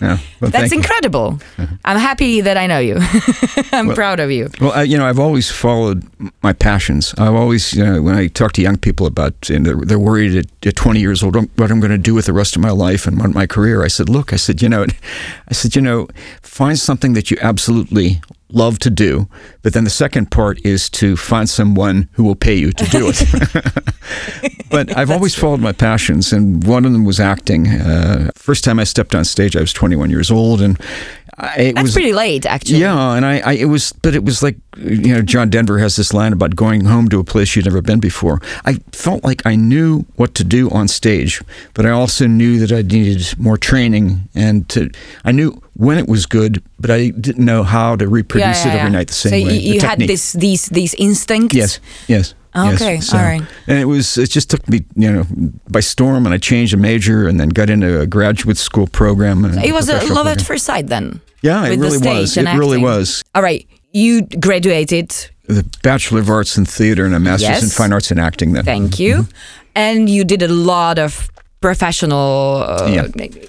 yeah. 0.02 0.18
Well, 0.40 0.52
That's 0.52 0.72
incredible. 0.72 1.40
I'm 1.86 1.98
happy 1.98 2.42
that 2.42 2.58
I 2.58 2.68
know 2.68 2.80
you. 2.80 2.98
I'm 3.72 3.94
proud 3.94 4.20
of 4.20 4.32
you. 4.32 4.50
Well, 4.62 4.72
I, 4.72 4.84
you 4.84 4.98
know, 4.98 5.06
I've 5.06 5.20
always 5.20 5.50
followed 5.50 6.04
my 6.44 6.54
passions. 6.54 7.14
I've 7.18 7.34
always, 7.34 7.74
you 7.74 7.86
know, 7.86 8.02
when 8.02 8.16
I 8.16 8.28
talk 8.28 8.54
to 8.54 8.62
young 8.62 8.78
people 8.78 9.08
about, 9.08 9.50
and 9.50 9.66
they're, 9.66 9.76
they're 9.76 10.00
worried 10.00 10.36
at, 10.36 10.68
at 10.68 10.76
20 10.76 11.00
years 11.00 11.24
old 11.24 11.36
what 11.36 11.72
I'm 11.72 11.80
going 11.80 11.92
to 11.92 11.98
do 11.98 12.14
with 12.14 12.26
the 12.26 12.34
rest 12.34 12.56
of 12.56 12.62
my 12.62 12.72
life 12.72 13.08
and 13.08 13.20
what 13.20 13.32
my 13.34 13.48
career. 13.48 13.84
I 13.84 13.88
said, 13.88 14.10
look, 14.10 14.34
I 14.34 14.38
said, 14.38 14.62
you 14.62 14.70
know, 14.70 14.86
I 15.48 15.54
said, 15.54 15.76
you 15.76 15.82
know, 15.82 16.08
find 16.42 16.78
something 16.78 17.14
that 17.14 17.32
you 17.32 17.38
absolutely 17.42 18.22
love 18.52 18.80
to 18.80 18.90
do. 18.90 19.28
But 19.62 19.74
then 19.74 19.84
the 19.84 19.90
second 19.90 20.32
part 20.32 20.60
is 20.66 20.90
to 20.92 21.18
find 21.18 21.50
someone 21.50 22.10
who 22.14 22.24
will 22.24 22.36
pay 22.36 22.56
you 22.56 22.72
to 22.72 22.86
do 22.86 23.12
it. 23.14 24.64
but 24.70 24.96
I've 24.98 25.12
always 25.12 25.36
followed 25.36 25.60
my 25.60 25.72
passions, 25.72 26.32
and 26.34 26.64
one 26.66 26.86
of 26.86 26.92
them 26.94 27.06
was 27.06 27.20
acting. 27.20 27.68
Uh, 27.68 28.32
first 28.36 28.64
time 28.64 28.80
I 28.80 28.84
stepped 28.84 29.16
on 29.16 29.26
stage, 29.26 29.56
I 29.56 29.62
was 29.62 29.74
21 29.74 30.10
years 30.10 30.32
old, 30.32 30.62
and 30.62 30.80
it 31.40 31.76
That's 31.76 31.84
was 31.84 31.94
pretty 31.94 32.14
late, 32.14 32.46
actually. 32.46 32.80
yeah, 32.80 33.14
and 33.14 33.26
I, 33.26 33.40
I, 33.40 33.54
it 33.54 33.66
was, 33.66 33.92
but 33.92 34.16
it 34.16 34.24
was 34.24 34.42
like, 34.42 34.58
you 34.78 35.14
know, 35.14 35.22
John 35.22 35.50
Denver 35.50 35.78
has 35.78 35.96
this 35.96 36.14
line 36.14 36.34
about 36.34 36.56
going 36.56 36.86
home 36.86 37.10
to 37.10 37.20
a 37.20 37.24
place 37.24 37.56
you'd 37.56 37.66
never 37.66 37.82
been 37.82 38.00
before. 38.00 38.42
I 38.66 38.76
felt 38.92 39.24
like 39.24 39.46
I 39.46 39.56
knew 39.56 40.06
what 40.16 40.34
to 40.36 40.44
do 40.44 40.70
on 40.72 40.88
stage, 40.88 41.42
but 41.76 41.86
I 41.86 41.92
also 41.92 42.26
knew 42.26 42.60
that 42.66 42.72
I 42.72 42.82
needed 42.82 43.38
more 43.38 43.58
training, 43.58 44.30
and 44.34 44.68
to, 44.70 44.90
I 45.26 45.32
knew 45.32 45.62
when 45.76 46.00
it 46.00 46.08
was 46.08 46.26
good, 46.26 46.64
but 46.80 46.90
I 46.90 47.10
didn't 47.10 47.46
know 47.46 47.64
how 47.64 47.96
to 47.96 48.08
reproduce 48.08 48.66
it 48.66 48.70
every 48.70 48.90
night 48.90 49.08
the 49.08 49.14
same 49.14 49.30
so 49.30 49.48
way. 49.48 49.58
you, 49.60 49.74
you 49.76 49.80
had 49.82 50.00
this 50.00 50.34
these 50.34 50.66
these 50.68 50.96
instincts. 50.96 51.56
Yes, 51.56 51.80
yes. 52.08 52.34
Okay, 52.56 52.96
yes. 52.96 53.08
So- 53.08 53.18
all 53.18 53.24
right. 53.24 53.42
And 53.68 53.78
it 53.80 53.86
was 53.86 54.18
it 54.18 54.30
just 54.32 54.50
took 54.50 54.68
me 54.70 54.84
you 54.96 55.12
know 55.12 55.26
by 55.70 55.80
storm, 55.82 56.26
and 56.26 56.34
I 56.34 56.38
changed 56.38 56.74
a 56.74 56.78
major, 56.78 57.28
and 57.28 57.40
then 57.40 57.50
got 57.50 57.70
into 57.70 58.00
a 58.02 58.08
graduate 58.08 58.58
school 58.58 58.88
program. 58.88 59.46
And 59.46 59.64
It 59.64 59.74
was 59.74 59.90
a 59.90 60.00
love 60.14 60.28
at 60.28 60.42
first 60.42 60.66
sight 60.66 60.88
then. 60.88 61.22
Yeah, 61.42 61.66
it 61.68 61.80
really 61.80 61.98
was. 62.00 62.36
It 62.38 62.46
really 62.58 62.78
was. 62.80 63.24
All 63.36 63.42
right, 63.44 63.66
you 63.94 64.22
graduated. 64.40 65.10
the 65.48 65.64
Bachelor 65.82 66.20
of 66.20 66.30
Arts 66.30 66.58
in 66.58 66.66
Theater 66.66 67.06
and 67.06 67.16
a 67.16 67.20
Master's 67.20 67.64
in 67.64 67.70
Fine 67.70 67.94
Arts 67.94 68.12
in 68.12 68.20
Acting. 68.20 68.54
Then, 68.54 68.66
Thank 68.66 69.00
you. 69.00 69.16
Mm-hmm. 69.16 69.32
And 69.76 70.10
you 70.10 70.26
did 70.26 70.42
a 70.42 70.48
lot 70.48 70.98
of 71.00 71.30
professional 71.62 72.64
uh, 72.68 72.88
Yeah. 72.90 73.08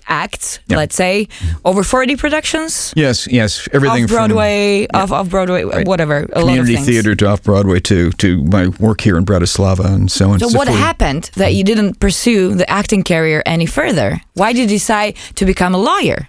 acts. 0.09 0.61
Yeah. 0.67 0.77
Let's 0.79 0.97
say 0.97 1.29
over 1.65 1.83
forty 1.83 2.17
productions. 2.17 2.93
yes, 2.97 3.27
yes, 3.31 3.69
everything 3.73 4.05
Off 4.05 4.11
from 4.11 4.17
Broadway, 4.29 4.87
off 4.95 5.13
off 5.13 5.29
Broadway, 5.29 5.65
whatever. 5.85 6.17
A 6.33 6.41
lot 6.41 6.59
of 6.59 6.67
community 6.67 6.77
theater 6.77 7.15
to 7.17 7.27
off 7.27 7.43
Broadway 7.43 7.81
to 7.81 8.11
to 8.13 8.43
my 8.45 8.69
work 8.81 9.01
here 9.01 9.17
in 9.19 9.25
Bratislava 9.25 9.85
and 9.85 10.11
so 10.11 10.31
on. 10.31 10.39
So 10.41 10.49
so 10.49 10.59
what 10.59 10.69
forth. 10.69 10.79
happened 10.81 11.31
that 11.37 11.55
you 11.55 11.65
didn't 11.65 12.01
pursue 12.01 12.55
the 12.55 12.69
acting 12.71 13.03
career 13.05 13.43
any 13.47 13.67
further? 13.67 14.21
Why 14.35 14.53
did 14.53 14.63
you 14.71 14.79
decide 14.79 15.17
to 15.37 15.45
become 15.45 15.75
a 15.75 15.79
lawyer? 15.79 16.29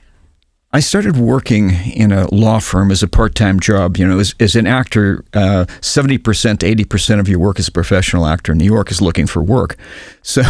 I 0.71 0.81
started 0.81 1.17
working 1.17 1.71
in 1.71 2.11
a 2.11 2.31
law 2.33 2.59
firm 2.59 2.91
as 2.91 3.01
a 3.01 3.07
part-time 3.07 3.59
job. 3.59 3.97
You 3.97 4.07
know, 4.07 4.19
as, 4.19 4.35
as 4.39 4.55
an 4.55 4.67
actor, 4.67 5.25
uh, 5.33 5.65
seventy 5.81 6.19
percent, 6.19 6.63
eighty 6.63 6.85
percent 6.85 7.19
of 7.19 7.27
your 7.27 7.39
work 7.39 7.57
as 7.57 7.67
a 7.67 7.71
professional 7.71 8.27
actor 8.27 8.51
in 8.51 8.59
New 8.59 8.65
York 8.65 8.91
is 8.91 9.01
looking 9.01 9.27
for 9.27 9.41
work. 9.41 9.75
So, 10.21 10.43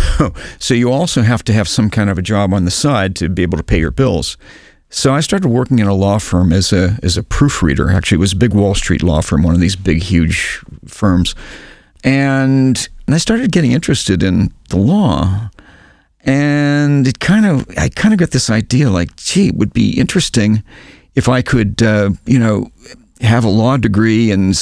so 0.58 0.74
you 0.74 0.92
also 0.92 1.22
have 1.22 1.44
to 1.46 1.54
have 1.54 1.70
some 1.70 1.90
kind 1.90 2.10
of 2.10 2.18
a 2.18 2.22
job 2.22 2.54
on 2.54 2.66
the 2.66 2.72
side 2.72 3.16
to 3.18 3.30
be 3.30 3.44
able 3.44 3.58
to 3.58 3.64
pay 3.64 3.80
your 3.80 3.92
bills. 3.92 4.36
So 4.90 5.14
I 5.14 5.22
started 5.22 5.48
working 5.48 5.80
in 5.80 5.88
a 5.88 5.94
law 5.94 6.18
firm 6.18 6.52
as 6.52 6.74
a 6.74 6.98
as 7.02 7.16
a 7.16 7.24
proofreader. 7.24 7.90
Actually, 7.90 8.18
it 8.18 8.20
was 8.20 8.34
a 8.34 8.38
big 8.38 8.54
Wall 8.54 8.76
Street 8.76 9.04
law 9.04 9.22
firm, 9.22 9.44
one 9.44 9.54
of 9.54 9.62
these 9.62 9.78
big, 9.78 10.04
huge 10.04 10.62
firms, 10.86 11.34
and 12.04 12.90
and 13.06 13.16
I 13.16 13.20
started 13.20 13.54
getting 13.54 13.72
interested 13.72 14.22
in 14.22 14.52
the 14.68 14.78
law 14.78 15.50
and 16.26 17.08
it 17.08 17.20
kind 17.20 17.46
of 17.46 17.66
I 17.78 17.90
kind 17.90 18.14
of 18.14 18.20
got 18.20 18.32
this 18.32 18.50
idea 18.50 18.90
like, 18.90 19.16
gee, 19.16 19.48
it 19.50 19.56
would 19.56 19.74
be 19.74 20.00
interesting 20.00 20.64
if 21.16 21.28
I 21.30 21.42
could, 21.42 21.82
uh, 21.82 22.12
you 22.26 22.40
know, 22.40 22.72
have 23.22 23.44
a 23.44 23.50
law 23.50 23.78
degree 23.78 24.32
and 24.32 24.56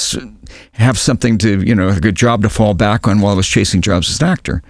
have 0.72 0.98
something 0.98 1.38
to, 1.38 1.60
you 1.60 1.74
know, 1.74 1.88
a 1.88 2.00
good 2.00 2.14
job 2.16 2.42
to 2.42 2.48
fall 2.48 2.74
back 2.74 3.06
on 3.06 3.20
while 3.20 3.32
I 3.32 3.36
was 3.36 3.46
chasing 3.46 3.80
jobs 3.82 4.10
as 4.10 4.20
an 4.20 4.28
actor. 4.28 4.62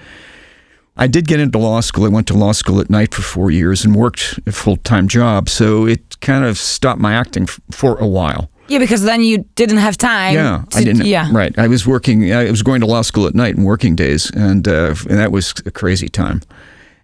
I 0.97 1.07
did 1.07 1.28
get 1.28 1.38
into 1.38 1.59
law 1.59 1.80
school. 1.80 2.04
I 2.07 2.09
went 2.09 2.26
to 2.26 2.35
law 2.35 2.50
school 2.52 2.80
at 2.80 2.90
night 2.90 3.14
for 3.14 3.23
four 3.23 3.50
years 3.52 3.85
and 3.85 3.95
worked 3.95 4.40
a 4.47 4.52
full 4.52 4.76
time 4.78 5.07
job. 5.07 5.49
So 5.49 5.87
it 5.87 6.18
kind 6.21 6.45
of 6.45 6.59
stopped 6.59 7.00
my 7.00 7.14
acting 7.14 7.45
f- 7.45 7.61
for 7.71 7.97
a 7.99 8.07
while. 8.07 8.50
Yeah, 8.66 8.80
because 8.80 9.04
then 9.04 9.23
you 9.23 9.45
didn't 9.54 9.78
have 9.78 9.97
time. 9.97 10.35
Yeah, 10.35 10.64
to- 10.71 10.78
I 10.78 10.85
didn't. 10.85 11.07
Yeah, 11.07 11.30
right. 11.33 11.57
I 11.59 11.68
was 11.68 11.87
working. 11.87 12.33
I 12.35 12.50
was 12.50 12.62
going 12.62 12.80
to 12.80 12.87
law 12.87 13.02
school 13.02 13.26
at 13.26 13.35
night 13.35 13.57
and 13.57 13.64
working 13.64 13.95
days, 13.97 14.30
and 14.35 14.66
uh, 14.68 14.95
and 15.09 15.18
that 15.18 15.30
was 15.33 15.54
a 15.64 15.71
crazy 15.71 16.09
time. 16.09 16.42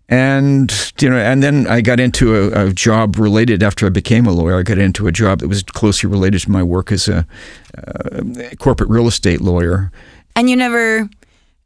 And 0.08 0.72
you 1.00 1.08
know, 1.08 1.16
and 1.16 1.42
then 1.42 1.66
I 1.66 1.80
got 1.80 1.98
into 1.98 2.36
a, 2.36 2.66
a 2.68 2.72
job 2.72 3.18
related 3.18 3.62
after 3.62 3.86
I 3.86 3.88
became 3.88 4.26
a 4.26 4.32
lawyer. 4.32 4.58
I 4.58 4.62
got 4.62 4.78
into 4.78 5.06
a 5.06 5.12
job 5.12 5.40
that 5.40 5.48
was 5.48 5.62
closely 5.62 6.10
related 6.10 6.42
to 6.42 6.50
my 6.50 6.62
work 6.62 6.92
as 6.92 7.08
a 7.08 7.26
uh, 7.78 8.22
corporate 8.58 8.90
real 8.90 9.06
estate 9.06 9.40
lawyer. 9.40 9.90
and 10.36 10.50
you 10.50 10.56
never 10.56 11.08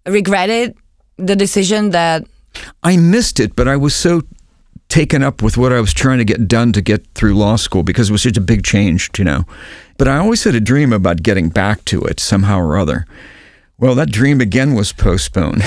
regretted 0.07 0.77
the 1.17 1.35
decision 1.35 1.91
that 1.91 2.25
I 2.83 2.97
missed 2.97 3.41
it, 3.41 3.57
but 3.57 3.67
I 3.67 3.77
was 3.77 3.95
so 3.95 4.23
taken 4.89 5.23
up 5.23 5.43
with 5.43 5.57
what 5.57 5.73
I 5.73 5.81
was 5.81 5.93
trying 5.93 6.19
to 6.19 6.25
get 6.25 6.49
done 6.49 6.73
to 6.73 6.81
get 6.81 7.07
through 7.15 7.35
law 7.35 7.57
school 7.57 7.83
because 7.83 8.09
it 8.09 8.13
was 8.13 8.23
such 8.23 8.37
a 8.37 8.41
big 8.41 8.65
change, 8.65 9.11
you 9.19 9.25
know. 9.25 9.45
But 9.99 10.09
I 10.09 10.17
always 10.17 10.45
had 10.45 10.55
a 10.55 10.61
dream 10.61 10.93
about 10.93 11.23
getting 11.23 11.51
back 11.51 11.85
to 11.87 12.03
it 12.05 12.21
somehow 12.21 12.61
or 12.61 12.79
other. 12.79 13.05
Well, 13.81 13.95
that 13.95 14.11
dream 14.11 14.41
again 14.41 14.75
was 14.75 14.93
postponed 14.93 15.63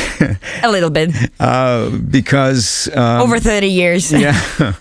a 0.61 0.69
little 0.69 0.89
bit 0.89 1.11
uh, 1.39 1.89
because 1.89 2.89
um, 2.93 3.21
over 3.21 3.39
30 3.39 3.67
years. 3.67 4.11
yeah, 4.11 4.73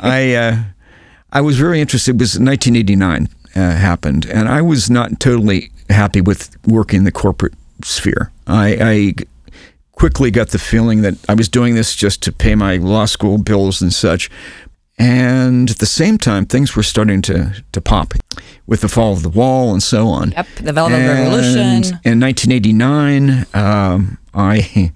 I 0.00 0.34
uh, 0.34 0.56
I 1.30 1.42
was 1.42 1.58
very 1.58 1.80
interested. 1.80 2.14
It 2.14 2.18
was 2.18 2.38
1989 2.38 3.28
uh, 3.54 3.76
happened, 3.76 4.24
and 4.26 4.48
I 4.48 4.62
was 4.62 4.88
not 4.88 5.20
totally 5.20 5.70
happy 5.90 6.22
with 6.22 6.56
working 6.66 6.98
in 6.98 7.04
the 7.04 7.12
corporate 7.12 7.54
sphere. 7.84 8.30
I, 8.46 8.76
I 8.80 9.14
quickly 9.92 10.30
got 10.30 10.48
the 10.50 10.58
feeling 10.58 11.02
that 11.02 11.14
I 11.28 11.34
was 11.34 11.48
doing 11.48 11.74
this 11.74 11.94
just 11.94 12.22
to 12.22 12.32
pay 12.32 12.54
my 12.54 12.76
law 12.76 13.04
school 13.04 13.38
bills 13.38 13.82
and 13.82 13.92
such. 13.92 14.30
And 14.98 15.70
at 15.70 15.78
the 15.78 15.86
same 15.86 16.18
time, 16.18 16.44
things 16.44 16.74
were 16.74 16.82
starting 16.82 17.22
to, 17.22 17.62
to 17.72 17.80
pop 17.80 18.14
with 18.66 18.80
the 18.80 18.88
fall 18.88 19.12
of 19.12 19.22
the 19.22 19.28
wall 19.28 19.72
and 19.72 19.82
so 19.82 20.08
on. 20.08 20.32
Yep, 20.32 20.46
the 20.62 20.72
Velvet 20.72 20.94
And 20.94 21.08
Revolution. 21.08 22.00
In 22.04 22.20
1989, 22.20 23.46
um, 23.54 24.18
I 24.34 24.92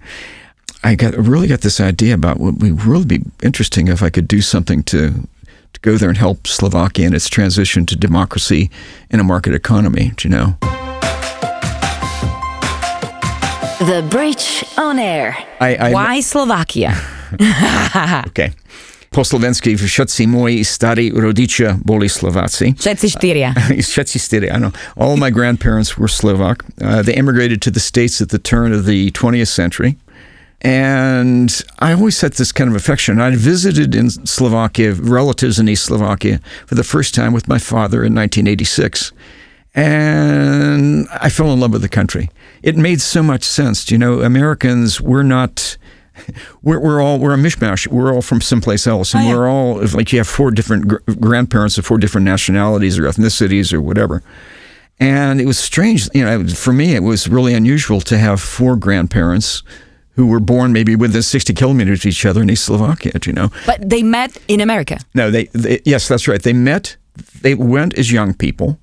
I 0.85 0.97
got 0.97 1.15
really 1.15 1.47
got 1.47 1.61
this 1.61 1.81
idea 1.81 2.15
about 2.15 2.41
what 2.41 2.57
would 2.59 2.85
really 2.85 3.05
be 3.05 3.21
interesting 3.43 3.87
if 3.87 4.03
I 4.03 4.11
could 4.11 4.27
do 4.27 4.41
something 4.41 4.83
to 4.85 5.29
to 5.73 5.81
go 5.81 5.97
there 5.97 6.09
and 6.09 6.19
help 6.19 6.47
Slovakia 6.47 7.07
in 7.07 7.15
its 7.15 7.29
transition 7.29 7.87
to 7.87 7.97
democracy 7.97 8.71
in 9.11 9.21
a 9.21 9.25
market 9.25 9.55
economy. 9.55 10.13
Do 10.17 10.29
you 10.29 10.35
know? 10.35 10.57
The 13.79 14.07
Bridge 14.11 14.65
on 14.77 14.99
Air. 14.99 15.37
I, 15.61 15.77
I 15.77 15.93
Why 15.93 16.21
Slovakia? 16.21 16.95
okay. 18.29 18.53
Po 19.13 19.21
slovensky 19.21 19.77
všetci 19.77 20.25
moji 20.25 20.65
starí 20.65 21.13
rodičia 21.13 21.77
boli 21.85 22.09
Slováci. 22.09 22.73
Všetci 22.73 23.07
štyria. 23.13 23.53
Všetci 23.93 24.17
štyri, 24.17 24.49
I 24.49 24.57
know. 24.57 24.73
All 24.97 25.21
my 25.21 25.29
grandparents 25.29 26.01
were 26.01 26.09
Slovak. 26.09 26.65
Uh, 26.81 27.05
they 27.05 27.13
immigrated 27.13 27.61
to 27.63 27.71
the 27.71 27.81
States 27.81 28.25
at 28.25 28.33
the 28.33 28.41
turn 28.41 28.73
of 28.73 28.89
the 28.89 29.13
20th 29.13 29.53
century. 29.53 30.01
And 30.65 31.51
I 31.81 31.93
always 31.93 32.21
had 32.23 32.41
this 32.41 32.53
kind 32.53 32.71
of 32.71 32.77
affection. 32.77 33.21
I 33.21 33.37
visited 33.37 33.95
in 33.95 34.09
Slovakia, 34.25 34.95
relatives 34.95 35.59
in 35.59 35.69
East 35.69 35.93
Slovakia, 35.93 36.41
for 36.67 36.75
the 36.75 36.85
first 36.85 37.15
time 37.15 37.35
with 37.35 37.49
my 37.49 37.59
father 37.59 38.01
in 38.01 38.15
1986. 38.15 39.13
And 39.75 41.09
I 41.13 41.29
fell 41.29 41.53
in 41.53 41.61
love 41.61 41.73
with 41.73 41.83
the 41.83 41.89
country. 41.93 42.31
It 42.63 42.77
made 42.77 43.01
so 43.01 43.23
much 43.23 43.43
sense. 43.45 43.91
You 43.91 43.99
know, 43.99 44.23
Americans, 44.23 45.01
we're 45.01 45.27
not. 45.27 45.77
We're, 46.63 46.79
we're 46.79 47.01
all 47.01 47.19
we're 47.19 47.35
a 47.35 47.39
mishmash. 47.39 47.87
We're 47.87 48.13
all 48.15 48.23
from 48.23 48.41
someplace 48.41 48.87
else, 48.87 49.15
and 49.15 49.25
Oh, 49.25 49.29
yeah. 49.29 49.35
we're 49.35 49.49
all 49.49 49.75
like 49.95 50.13
you 50.13 50.19
have 50.19 50.29
four 50.29 50.51
different 50.51 50.87
gr- 50.89 50.99
grandparents 51.21 51.79
of 51.79 51.87
four 51.87 51.99
different 51.99 52.25
nationalities 52.25 52.99
or 52.99 53.03
ethnicities 53.05 53.73
or 53.73 53.81
whatever. 53.81 54.23
And 55.01 55.41
it 55.41 55.47
was 55.47 55.59
strange, 55.59 56.09
you 56.15 56.25
know, 56.25 56.47
for 56.47 56.73
me, 56.73 56.95
it 56.95 57.03
was 57.03 57.27
really 57.29 57.55
unusual 57.55 58.01
to 58.03 58.19
have 58.19 58.41
four 58.41 58.77
grandparents 58.77 59.63
who 60.15 60.27
were 60.27 60.39
born 60.41 60.73
maybe 60.73 60.95
within 60.95 61.23
60 61.23 61.55
kilometers 61.55 62.01
of 62.01 62.07
each 62.07 62.25
other 62.27 62.43
in 62.43 62.51
East 62.51 62.67
Slovakia, 62.67 63.13
do 63.19 63.31
you 63.31 63.35
know. 63.35 63.51
But 63.67 63.89
they 63.89 64.03
met 64.03 64.37
in 64.47 64.61
America. 64.61 64.99
No, 65.15 65.31
they, 65.31 65.45
they 65.55 65.81
yes, 65.85 66.07
that's 66.07 66.29
right. 66.29 66.43
They 66.43 66.53
met, 66.53 66.97
they 67.41 67.55
went 67.55 67.99
as 67.99 68.13
young 68.13 68.35
people. 68.35 68.79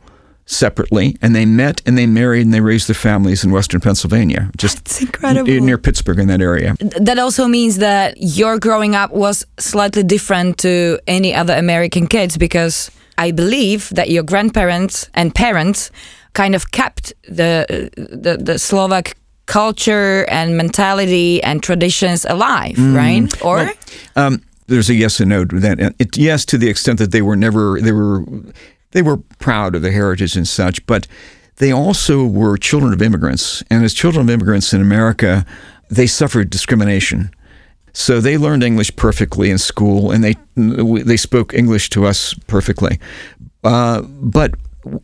Separately, 0.51 1.15
and 1.21 1.35
they 1.35 1.45
met 1.45 1.81
and 1.85 1.95
they 1.97 2.07
married 2.07 2.45
and 2.45 2.53
they 2.53 2.61
raised 2.61 2.87
their 2.87 2.95
families 2.95 3.43
in 3.43 3.51
Western 3.51 3.79
Pennsylvania, 3.79 4.49
just 4.57 4.77
It's 4.79 5.01
incredible. 5.01 5.65
near 5.65 5.77
Pittsburgh 5.77 6.19
in 6.19 6.27
that 6.27 6.41
area. 6.41 6.75
that 7.01 7.19
also 7.19 7.47
means 7.47 7.77
that 7.77 8.15
your 8.17 8.57
growing 8.59 8.95
up 8.95 9.11
was 9.11 9.45
slightly 9.59 10.03
different 10.03 10.57
to 10.57 10.99
any 11.07 11.33
other 11.35 11.55
American 11.55 12.07
kids 12.07 12.37
because 12.37 12.89
I 13.17 13.31
believe 13.31 13.89
that 13.95 14.09
your 14.09 14.23
grandparents 14.23 15.09
and 15.13 15.33
parents 15.35 15.91
kind 16.33 16.55
of 16.55 16.71
kept 16.71 17.13
the 17.27 17.65
the, 17.95 18.37
the 18.37 18.57
Slovak 18.57 19.15
culture 19.45 20.25
and 20.29 20.55
mentality 20.57 21.41
and 21.43 21.61
traditions 21.61 22.25
alive, 22.25 22.77
right? 22.95 23.29
Or 23.43 23.71
Um, 24.15 24.41
there's 24.67 24.89
a 24.89 24.93
yes 24.93 25.19
and 25.19 25.29
no 25.29 25.45
to 25.45 25.59
that. 25.59 25.79
It, 25.99 26.17
yes, 26.17 26.45
to 26.45 26.57
the 26.57 26.69
extent 26.69 26.99
that 26.99 27.11
they 27.11 27.21
were 27.21 27.35
never 27.35 27.79
they 27.81 27.91
were 27.91 28.23
they 28.91 29.01
were 29.01 29.17
proud 29.39 29.75
of 29.75 29.81
their 29.81 29.91
heritage 29.91 30.35
and 30.35 30.47
such, 30.47 30.85
but 30.85 31.07
they 31.57 31.71
also 31.71 32.25
were 32.25 32.57
children 32.57 32.93
of 32.93 33.01
immigrants, 33.01 33.63
and 33.69 33.83
as 33.83 33.93
children 33.93 34.25
of 34.25 34.29
immigrants 34.29 34.73
in 34.73 34.81
America, 34.81 35.45
they 35.89 36.07
suffered 36.07 36.49
discrimination. 36.49 37.31
So 37.91 38.21
they 38.21 38.37
learned 38.37 38.63
English 38.63 38.95
perfectly 38.95 39.49
in 39.49 39.57
school, 39.57 40.11
and 40.11 40.23
they 40.23 40.35
they 40.55 41.17
spoke 41.17 41.53
English 41.53 41.89
to 41.89 42.05
us 42.05 42.33
perfectly, 42.47 42.99
uh, 43.63 44.01
but 44.01 44.53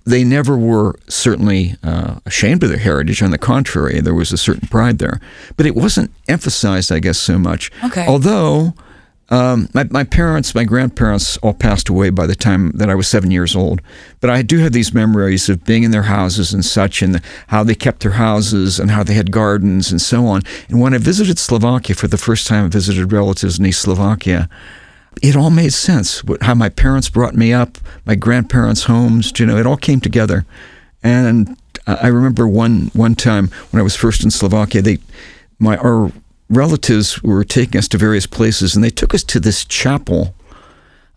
they 0.05 0.23
never 0.23 0.57
were 0.57 0.95
certainly 1.09 1.75
uh, 1.83 2.19
ashamed 2.25 2.63
of 2.63 2.69
their 2.69 2.77
heritage. 2.77 3.21
On 3.21 3.31
the 3.31 3.37
contrary, 3.37 3.99
there 3.99 4.13
was 4.13 4.31
a 4.31 4.37
certain 4.37 4.67
pride 4.69 4.99
there, 4.99 5.19
but 5.57 5.65
it 5.65 5.75
wasn't 5.75 6.11
emphasized, 6.27 6.91
I 6.91 6.99
guess, 6.99 7.17
so 7.17 7.37
much. 7.37 7.71
Okay. 7.83 8.05
Although 8.07 8.73
um, 9.29 9.69
my, 9.73 9.85
my 9.85 10.03
parents, 10.03 10.53
my 10.53 10.63
grandparents 10.63 11.37
all 11.37 11.53
passed 11.53 11.89
away 11.89 12.11
by 12.11 12.27
the 12.27 12.35
time 12.35 12.71
that 12.71 12.89
I 12.89 12.95
was 12.95 13.07
seven 13.07 13.31
years 13.31 13.55
old. 13.55 13.81
But 14.19 14.29
I 14.29 14.43
do 14.43 14.59
have 14.59 14.71
these 14.71 14.93
memories 14.93 15.49
of 15.49 15.65
being 15.65 15.83
in 15.83 15.91
their 15.91 16.03
houses 16.03 16.53
and 16.53 16.63
such, 16.63 17.01
and 17.01 17.21
how 17.47 17.63
they 17.63 17.75
kept 17.75 18.01
their 18.01 18.11
houses 18.11 18.79
and 18.79 18.91
how 18.91 19.03
they 19.03 19.15
had 19.15 19.31
gardens 19.31 19.91
and 19.91 19.99
so 20.01 20.27
on. 20.27 20.43
And 20.69 20.79
when 20.79 20.93
I 20.93 20.99
visited 20.99 21.39
Slovakia 21.39 21.95
for 21.95 22.07
the 22.07 22.17
first 22.17 22.45
time, 22.45 22.65
I 22.65 22.67
visited 22.67 23.11
relatives 23.11 23.57
in 23.57 23.65
East 23.65 23.81
Slovakia. 23.81 24.47
It 25.23 25.35
all 25.35 25.49
made 25.49 25.73
sense. 25.73 26.21
How 26.41 26.53
my 26.53 26.69
parents 26.69 27.09
brought 27.09 27.35
me 27.35 27.51
up, 27.53 27.77
my 28.05 28.15
grandparents' 28.15 28.83
homes, 28.83 29.31
you 29.39 29.45
know, 29.45 29.57
it 29.57 29.65
all 29.65 29.77
came 29.77 30.01
together. 30.01 30.45
And 31.01 31.57
I 31.87 32.07
remember 32.07 32.47
one 32.47 32.91
one 32.93 33.15
time 33.15 33.49
when 33.71 33.79
I 33.79 33.83
was 33.83 33.95
first 33.95 34.23
in 34.23 34.31
Slovakia, 34.31 34.81
they 34.81 34.97
my 35.59 35.77
our 35.77 36.11
relatives 36.49 37.21
were 37.23 37.43
taking 37.43 37.79
us 37.79 37.87
to 37.89 37.97
various 37.97 38.25
places, 38.25 38.75
and 38.75 38.83
they 38.83 38.89
took 38.89 39.13
us 39.13 39.23
to 39.23 39.39
this 39.39 39.65
chapel 39.65 40.35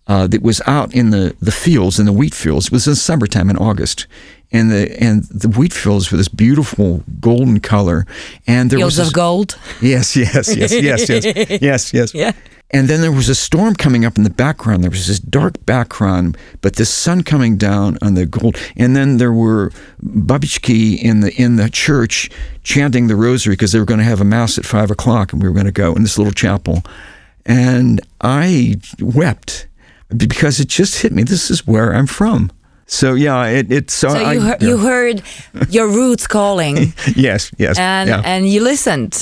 uh, 0.06 0.26
that 0.26 0.42
was 0.42 0.62
out 0.66 0.94
in 0.94 1.11
the, 1.11 1.37
the 1.40 1.52
fields, 1.52 1.99
in 1.99 2.06
the 2.06 2.12
wheat 2.12 2.35
fields. 2.35 2.66
It 2.66 2.73
was 2.73 2.88
in 2.88 2.94
summertime 2.94 3.50
in 3.50 3.58
August. 3.58 4.06
And 4.50 4.71
the 4.71 5.02
and 5.02 5.25
the 5.25 5.49
wheat 5.49 5.75
fields 5.75 6.11
were 6.11 6.17
this 6.17 6.28
beautiful 6.28 7.05
golden 7.21 7.61
color, 7.61 8.07
and 8.47 8.71
there 8.71 8.78
fields 8.78 8.99
was 8.99 9.09
of 9.09 9.12
gold. 9.12 9.59
yes, 9.83 10.17
yes, 10.17 10.57
yes, 10.57 10.73
yes, 10.73 11.09
yes, 11.09 11.61
yes, 11.61 11.93
yes. 11.93 12.14
Yeah. 12.14 12.33
And 12.71 12.88
then 12.88 13.00
there 13.00 13.12
was 13.12 13.31
a 13.31 13.35
storm 13.35 13.75
coming 13.75 14.05
up 14.05 14.19
in 14.19 14.25
the 14.25 14.31
background. 14.31 14.83
There 14.83 14.90
was 14.90 15.07
this 15.07 15.19
dark 15.19 15.64
background, 15.64 16.37
but 16.61 16.76
the 16.76 16.85
sun 16.85 17.23
coming 17.23 17.57
down 17.57 17.97
on 18.02 18.12
the 18.14 18.26
gold. 18.26 18.57
And 18.76 18.95
then 18.95 19.17
there 19.17 19.33
were 19.33 19.71
babichki 20.05 20.99
in 20.99 21.21
the 21.21 21.35
in 21.35 21.57
the 21.57 21.71
church 21.71 22.31
chanting 22.62 23.07
the 23.07 23.17
rosary 23.17 23.55
because 23.55 23.73
they 23.73 23.78
were 23.78 23.87
going 23.87 24.00
to 24.00 24.05
have 24.05 24.21
a 24.21 24.25
mass 24.25 24.59
at 24.59 24.67
five 24.67 24.90
o'clock, 24.90 25.33
and 25.33 25.43
we 25.43 25.49
were 25.49 25.55
going 25.55 25.67
to 25.67 25.73
go 25.73 25.95
in 25.95 26.02
this 26.02 26.19
little 26.19 26.33
chapel. 26.33 26.83
And 27.47 28.00
I 28.21 28.76
wept 29.00 29.67
because 30.14 30.61
it 30.61 30.69
just 30.69 31.00
hit 31.00 31.12
me. 31.12 31.23
This 31.23 31.50
is 31.50 31.67
where 31.67 31.95
I'm 31.95 32.07
from. 32.07 32.50
So 32.90 33.14
yeah, 33.14 33.45
it 33.47 33.71
it 33.71 33.90
so, 33.90 34.09
So 34.09 34.16
I, 34.18 34.33
you 34.33 34.40
heard, 34.40 34.62
yeah. 34.62 34.68
you 34.68 34.78
heard 34.78 35.23
your 35.68 35.88
roots 35.88 36.26
calling, 36.26 36.95
yes 37.16 37.50
yes 37.59 37.78
and 37.78 38.09
yeah. 38.09 38.23
and 38.25 38.49
you 38.49 38.62
listened. 38.64 39.14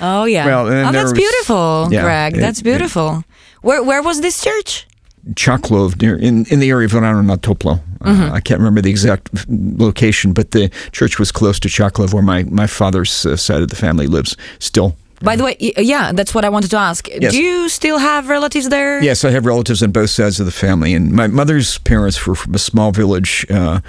Oh 0.00 0.24
yeah. 0.24 0.46
Well, 0.46 0.66
oh, 0.66 0.92
that's 0.92 1.12
was- 1.12 1.12
beautiful, 1.12 1.88
yeah, 1.90 2.02
Greg. 2.02 2.36
it- 2.36 2.40
that's 2.40 2.60
it- 2.60 2.64
beautiful. 2.64 3.24
where 3.62 3.82
where 3.82 4.02
was 4.02 4.20
this 4.20 4.40
church? 4.42 4.86
Chaklov 5.34 6.00
near 6.00 6.16
in, 6.16 6.46
in 6.46 6.60
the 6.60 6.70
area 6.70 6.86
of 6.86 6.92
Verano 6.92 7.20
na 7.20 7.36
Toplo. 7.36 7.78
Mm-hmm. 8.00 8.22
Uh, 8.22 8.32
I 8.32 8.40
can't 8.40 8.60
remember 8.60 8.80
the 8.80 8.90
exact 8.90 9.28
location, 9.48 10.32
but 10.32 10.52
the 10.52 10.70
church 10.92 11.18
was 11.18 11.30
close 11.32 11.60
to 11.60 11.68
Chaklov, 11.68 12.14
where 12.14 12.22
my 12.22 12.44
my 12.44 12.66
father's 12.66 13.26
uh, 13.26 13.36
side 13.36 13.60
of 13.62 13.68
the 13.68 13.76
family 13.76 14.06
lives. 14.06 14.36
Still, 14.58 14.96
By 15.20 15.36
the 15.36 15.44
way, 15.44 15.56
yeah, 15.58 16.12
that's 16.12 16.34
what 16.34 16.44
I 16.44 16.48
wanted 16.48 16.70
to 16.70 16.76
ask. 16.76 17.08
Yes. 17.08 17.32
Do 17.32 17.42
you 17.42 17.68
still 17.68 17.98
have 17.98 18.28
relatives 18.28 18.68
there? 18.68 19.02
yes, 19.02 19.24
I 19.24 19.30
have 19.30 19.46
relatives 19.46 19.82
on 19.82 19.90
both 19.90 20.10
sides 20.10 20.38
of 20.40 20.46
the 20.46 20.52
family, 20.52 20.94
and 20.94 21.12
my 21.12 21.26
mother's 21.26 21.78
parents 21.78 22.24
were 22.26 22.34
from 22.34 22.54
a 22.54 22.58
small 22.58 22.92
village 22.92 23.46
uh, 23.50 23.80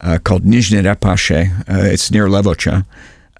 uh, 0.00 0.18
called 0.24 0.44
Nizhny. 0.44 0.84
Uh, 0.84 1.92
it's 1.92 2.10
near 2.10 2.26
Levocha, 2.26 2.84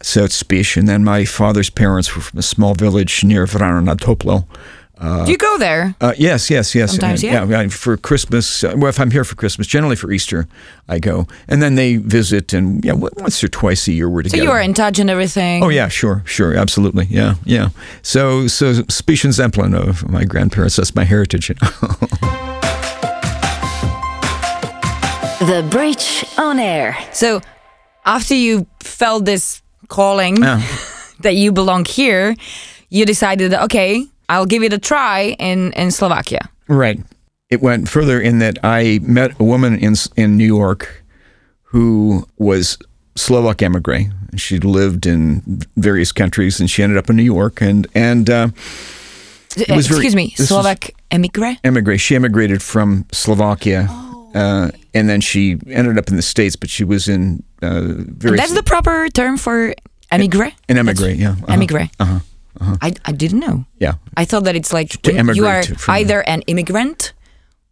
so 0.02 0.24
it's 0.24 0.36
Spish. 0.42 0.76
And 0.76 0.88
then 0.88 1.04
my 1.04 1.24
father's 1.24 1.70
parents 1.70 2.14
were 2.14 2.22
from 2.22 2.38
a 2.38 2.42
small 2.42 2.74
village 2.74 3.24
near 3.24 3.46
Vrana 3.46 3.82
na 3.82 3.94
Toplo. 5.02 5.24
Do 5.26 5.30
you 5.32 5.38
go 5.38 5.58
there? 5.58 5.94
Uh, 6.00 6.12
yes, 6.16 6.48
yes, 6.50 6.74
yes. 6.74 6.90
Sometimes, 6.92 7.22
Uh, 7.24 7.26
yeah. 7.26 7.44
yeah. 7.62 7.68
For 7.68 7.96
Christmas, 7.96 8.64
uh, 8.64 8.74
well, 8.76 8.88
if 8.88 8.98
I'm 9.00 9.10
here 9.10 9.24
for 9.24 9.34
Christmas, 9.34 9.66
generally 9.66 9.96
for 9.96 10.12
Easter, 10.12 10.46
I 10.88 10.98
go, 10.98 11.26
and 11.48 11.60
then 11.62 11.74
they 11.74 11.96
visit, 11.96 12.52
and 12.52 12.84
yeah, 12.84 12.92
once 12.94 13.42
or 13.44 13.48
twice 13.48 13.88
a 13.88 13.92
year 13.92 14.08
we're 14.08 14.22
together. 14.22 14.38
So 14.38 14.44
you 14.44 14.50
are 14.50 14.60
in 14.60 14.74
touch 14.74 14.98
and 14.98 15.10
everything. 15.10 15.62
Oh 15.64 15.70
yeah, 15.70 15.88
sure, 15.88 16.22
sure, 16.24 16.54
absolutely, 16.56 17.06
yeah, 17.10 17.34
yeah. 17.44 17.68
So, 18.02 18.46
so 18.48 18.82
Spish 18.88 19.24
and 19.24 19.32
Zemplin 19.34 19.74
of 19.74 20.08
my 20.08 20.24
grandparents. 20.24 20.76
That's 20.76 20.94
my 20.94 21.04
heritage. 21.04 21.50
The 25.42 25.66
Bridge 25.70 26.24
on 26.38 26.60
Air. 26.60 26.96
So 27.12 27.40
after 28.04 28.32
you 28.34 28.64
felt 28.78 29.24
this 29.24 29.60
calling 29.88 30.36
Yeah. 30.36 30.62
that 31.22 31.34
you 31.34 31.50
belong 31.50 31.84
here, 31.84 32.36
you 32.90 33.04
decided, 33.04 33.50
that, 33.50 33.62
okay, 33.64 34.06
I'll 34.28 34.46
give 34.46 34.62
it 34.62 34.72
a 34.72 34.78
try 34.78 35.36
in, 35.38 35.72
in 35.72 35.90
Slovakia. 35.90 36.48
Right. 36.68 37.00
It 37.50 37.60
went 37.60 37.88
further 37.88 38.20
in 38.20 38.38
that 38.38 38.58
I 38.64 38.98
met 39.02 39.38
a 39.38 39.44
woman 39.44 39.76
in 39.78 39.94
in 40.16 40.36
New 40.38 40.46
York 40.46 41.02
who 41.72 42.26
was 42.38 42.78
Slovak 43.16 43.60
emigre. 43.62 44.10
She 44.36 44.58
lived 44.58 45.04
in 45.06 45.42
various 45.76 46.12
countries, 46.12 46.60
and 46.60 46.70
she 46.70 46.82
ended 46.82 46.96
up 46.96 47.10
in 47.10 47.16
New 47.16 47.22
York. 47.28 47.60
And 47.60 47.86
and 47.94 48.30
uh, 48.30 48.48
was 49.68 49.86
very- 49.86 50.00
Excuse 50.00 50.16
me, 50.16 50.30
Slovak 50.36 50.90
emigre? 51.10 51.56
Emigre. 51.62 51.98
She 51.98 52.14
emigrated 52.16 52.62
from 52.62 53.04
Slovakia, 53.12 53.86
Oh. 53.90 54.30
uh, 54.34 54.70
and 54.94 55.08
then 55.10 55.20
she 55.20 55.58
ended 55.68 55.98
up 55.98 56.08
in 56.08 56.16
the 56.16 56.22
states. 56.24 56.56
But 56.56 56.70
she 56.70 56.84
was 56.84 57.06
in 57.08 57.42
uh, 57.60 58.00
various. 58.16 58.40
That's 58.40 58.54
the 58.54 58.62
proper 58.62 59.08
term 59.12 59.36
for 59.36 59.74
emigre? 60.10 60.52
an 60.70 60.78
emigre. 60.78 61.10
Yeah. 61.12 61.32
uh-huh, 61.32 61.52
Emigre. 61.52 61.90
Uh-huh. 62.00 62.20
I, 62.60 62.92
I 63.04 63.12
didn't 63.12 63.40
know. 63.40 63.64
Yeah. 63.78 63.94
I 64.16 64.24
thought 64.24 64.44
that 64.44 64.54
it's 64.56 64.72
like 64.72 64.90
To 65.02 65.12
you 65.34 65.46
are 65.46 65.62
either 65.88 66.20
an 66.28 66.42
immigrant 66.42 67.12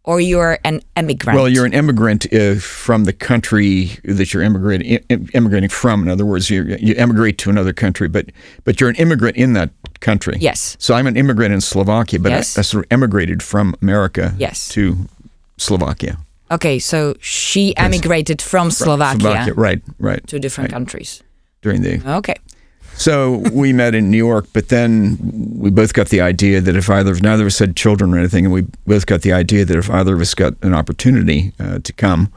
or 0.03 0.19
you're 0.19 0.57
an 0.63 0.81
emigrant. 0.95 1.35
Well, 1.37 1.47
you're 1.47 1.65
an 1.65 1.73
immigrant 1.73 2.25
uh, 2.33 2.55
from 2.55 3.03
the 3.05 3.13
country 3.13 3.91
that 4.03 4.33
you're 4.33 4.41
immigrating 4.43 4.99
immigrating 5.33 5.69
from. 5.69 6.01
In 6.03 6.09
other 6.09 6.25
words, 6.25 6.49
you 6.49 6.75
you 6.79 6.95
emigrate 6.97 7.37
to 7.39 7.49
another 7.49 7.73
country, 7.73 8.07
but 8.07 8.31
but 8.63 8.81
you're 8.81 8.89
an 8.89 8.95
immigrant 8.95 9.37
in 9.37 9.53
that 9.53 9.69
country. 9.99 10.37
Yes. 10.39 10.75
So 10.79 10.95
I'm 10.95 11.05
an 11.07 11.15
immigrant 11.15 11.53
in 11.53 11.61
Slovakia, 11.61 12.19
but 12.19 12.31
Yes. 12.31 12.57
I, 12.57 12.61
I 12.61 12.63
sort 12.63 12.85
of 12.85 12.91
emigrated 12.91 13.43
from 13.43 13.75
America. 13.81 14.33
Yes. 14.37 14.67
To 14.69 15.07
Slovakia. 15.57 16.17
Okay, 16.49 16.79
so 16.79 17.15
she 17.21 17.73
emigrated 17.77 18.41
from 18.41 18.71
Slovakia, 18.71 19.53
Right. 19.55 19.81
Right. 19.99 20.25
to 20.27 20.37
different 20.39 20.69
countries. 20.69 21.23
During 21.61 21.81
the 21.81 22.01
Okay. 22.17 22.35
So 23.01 23.37
we 23.51 23.73
met 23.81 23.95
in 23.95 24.11
New 24.11 24.17
York, 24.17 24.45
but 24.53 24.69
then 24.69 25.17
we 25.57 25.71
both 25.71 25.93
got 25.93 26.09
the 26.09 26.21
idea 26.21 26.61
that 26.61 26.75
if 26.75 26.87
either 26.89 27.11
of 27.11 27.23
neither 27.23 27.43
of 27.43 27.47
us 27.47 27.57
had 27.59 27.75
children 27.75 28.13
or 28.13 28.19
anything, 28.19 28.45
and 28.45 28.53
we 28.53 28.67
both 28.85 29.07
got 29.07 29.23
the 29.23 29.33
idea 29.33 29.65
that 29.65 29.75
if 29.75 29.89
either 29.89 30.13
of 30.13 30.21
us 30.21 30.35
got 30.35 30.53
an 30.61 30.75
opportunity 30.75 31.51
uh, 31.59 31.79
to 31.79 31.93
come, 31.93 32.31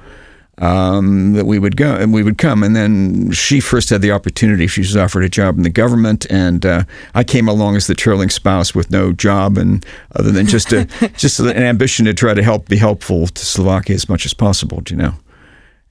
um, 0.58 1.32
that 1.34 1.44
we 1.44 1.58
would 1.58 1.76
go 1.76 1.94
and 1.94 2.14
we 2.14 2.22
would 2.22 2.38
come. 2.38 2.62
And 2.62 2.74
then 2.74 3.30
she 3.32 3.60
first 3.60 3.90
had 3.90 4.00
the 4.00 4.10
opportunity; 4.10 4.66
she 4.66 4.80
was 4.80 4.96
offered 4.96 5.24
a 5.24 5.28
job 5.28 5.58
in 5.58 5.64
the 5.64 5.70
government, 5.70 6.26
and 6.30 6.64
uh, 6.64 6.84
I 7.14 7.24
came 7.24 7.46
along 7.46 7.76
as 7.76 7.86
the 7.86 7.94
trailing 7.94 8.30
spouse 8.30 8.74
with 8.74 8.90
no 8.90 9.12
job, 9.12 9.58
and 9.58 9.84
other 10.16 10.32
than 10.32 10.46
just 10.46 10.72
a 10.72 10.84
just 11.18 11.40
an 11.40 11.48
ambition 11.48 12.06
to 12.06 12.14
try 12.14 12.32
to 12.32 12.42
help 12.42 12.68
be 12.68 12.78
helpful 12.78 13.26
to 13.26 13.44
Slovakia 13.44 13.96
as 13.96 14.08
much 14.08 14.24
as 14.24 14.32
possible. 14.32 14.80
do 14.80 14.94
You 14.94 15.02
know 15.02 15.14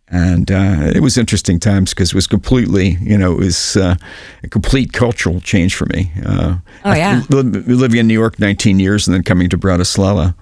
and 0.10 0.52
uh, 0.52 0.92
it 0.96 1.02
was 1.02 1.18
interesting 1.18 1.60
times 1.60 1.92
because 1.92 2.10
it 2.10 2.16
was 2.16 2.28
completely, 2.28 2.98
you 3.02 3.18
know, 3.18 3.34
it 3.34 3.40
was 3.40 3.76
uh, 3.78 3.96
a 4.44 4.48
complete 4.48 4.94
cultural 4.94 5.40
change 5.42 5.76
for 5.76 5.86
me. 5.88 6.12
Uh, 6.26 6.58
Oh, 6.86 6.94
yeah. 6.94 7.22
living 7.30 8.00
in 8.00 8.08
New 8.08 8.14
York 8.14 8.40
19 8.40 8.80
years 8.80 9.08
and 9.08 9.16
then 9.16 9.24
coming 9.24 9.50
to 9.50 9.58
Bratislava, 9.58 10.36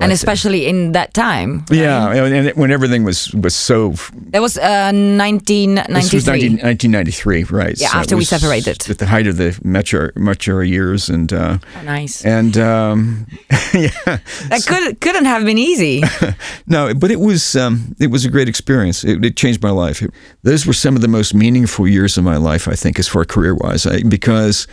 and 0.00 0.12
especially 0.12 0.66
in 0.66 0.92
that 0.92 1.14
time. 1.14 1.64
Yeah, 1.70 2.12
and 2.12 2.46
it, 2.48 2.56
when 2.56 2.70
everything 2.70 3.04
was 3.04 3.32
was 3.34 3.54
so. 3.54 3.92
That 4.32 4.42
was 4.42 4.58
uh, 4.58 4.90
1993. 4.92 5.94
This 5.94 6.12
was 6.12 6.26
19, 6.26 6.50
1993, 6.52 7.44
right? 7.44 7.78
Yeah, 7.80 7.88
So 7.88 7.98
after 7.98 8.16
we 8.16 8.24
separated. 8.24 8.90
At 8.90 8.98
the 8.98 9.06
height 9.06 9.26
of 9.26 9.36
the 9.36 9.58
Metro 9.62 10.10
Metro 10.16 10.60
years, 10.60 11.08
and 11.08 11.32
uh, 11.32 11.58
Oh, 11.78 11.82
nice. 11.84 12.24
and 12.24 12.56
um, 12.58 13.26
yeah, 13.72 14.18
That 14.48 14.64
could 14.66 15.00
couldn't 15.00 15.26
have 15.26 15.44
been 15.44 15.58
easy. 15.58 16.02
no, 16.66 16.92
but 16.94 17.10
it 17.10 17.20
was 17.20 17.54
um, 17.56 17.94
it 18.00 18.10
was 18.10 18.24
a 18.24 18.30
great 18.30 18.48
experience. 18.48 19.04
It, 19.04 19.24
it 19.24 19.36
changed 19.36 19.62
my 19.62 19.70
life. 19.70 20.02
It- 20.02 20.10
those 20.42 20.66
were 20.66 20.74
some 20.74 20.96
of 20.96 21.02
the 21.02 21.08
most 21.08 21.34
meaningful 21.34 21.86
years 21.88 22.18
of 22.18 22.24
my 22.24 22.36
life, 22.36 22.68
I 22.68 22.74
think, 22.74 22.98
as 22.98 23.08
far 23.08 23.24
career 23.24 23.54
wise, 23.54 23.86
because 24.08 24.66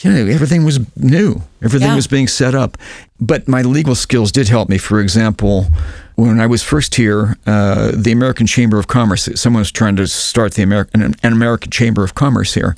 you 0.00 0.10
know 0.12 0.26
everything 0.32 0.64
was 0.64 0.78
new, 0.96 1.42
everything 1.62 1.88
Yeah. 1.88 1.96
was 1.96 2.06
being 2.06 2.28
set 2.28 2.54
up. 2.54 2.76
But 3.20 3.48
my 3.48 3.62
legal 3.62 3.94
skills 3.94 4.30
did 4.30 4.48
help 4.48 4.68
me. 4.68 4.78
For 4.78 5.00
example, 5.00 5.66
when 6.14 6.40
I 6.40 6.46
was 6.46 6.62
first 6.62 6.94
here, 6.94 7.36
uh, 7.46 7.90
the 7.94 8.12
American 8.12 8.46
Chamber 8.46 8.78
of 8.78 8.86
Commerce, 8.86 9.28
someone 9.34 9.60
was 9.60 9.72
trying 9.72 9.96
to 9.96 10.06
start 10.06 10.54
the 10.54 10.62
American 10.62 11.02
an 11.02 11.32
American 11.32 11.70
Chamber 11.70 12.04
of 12.04 12.14
Commerce 12.14 12.54
here. 12.54 12.76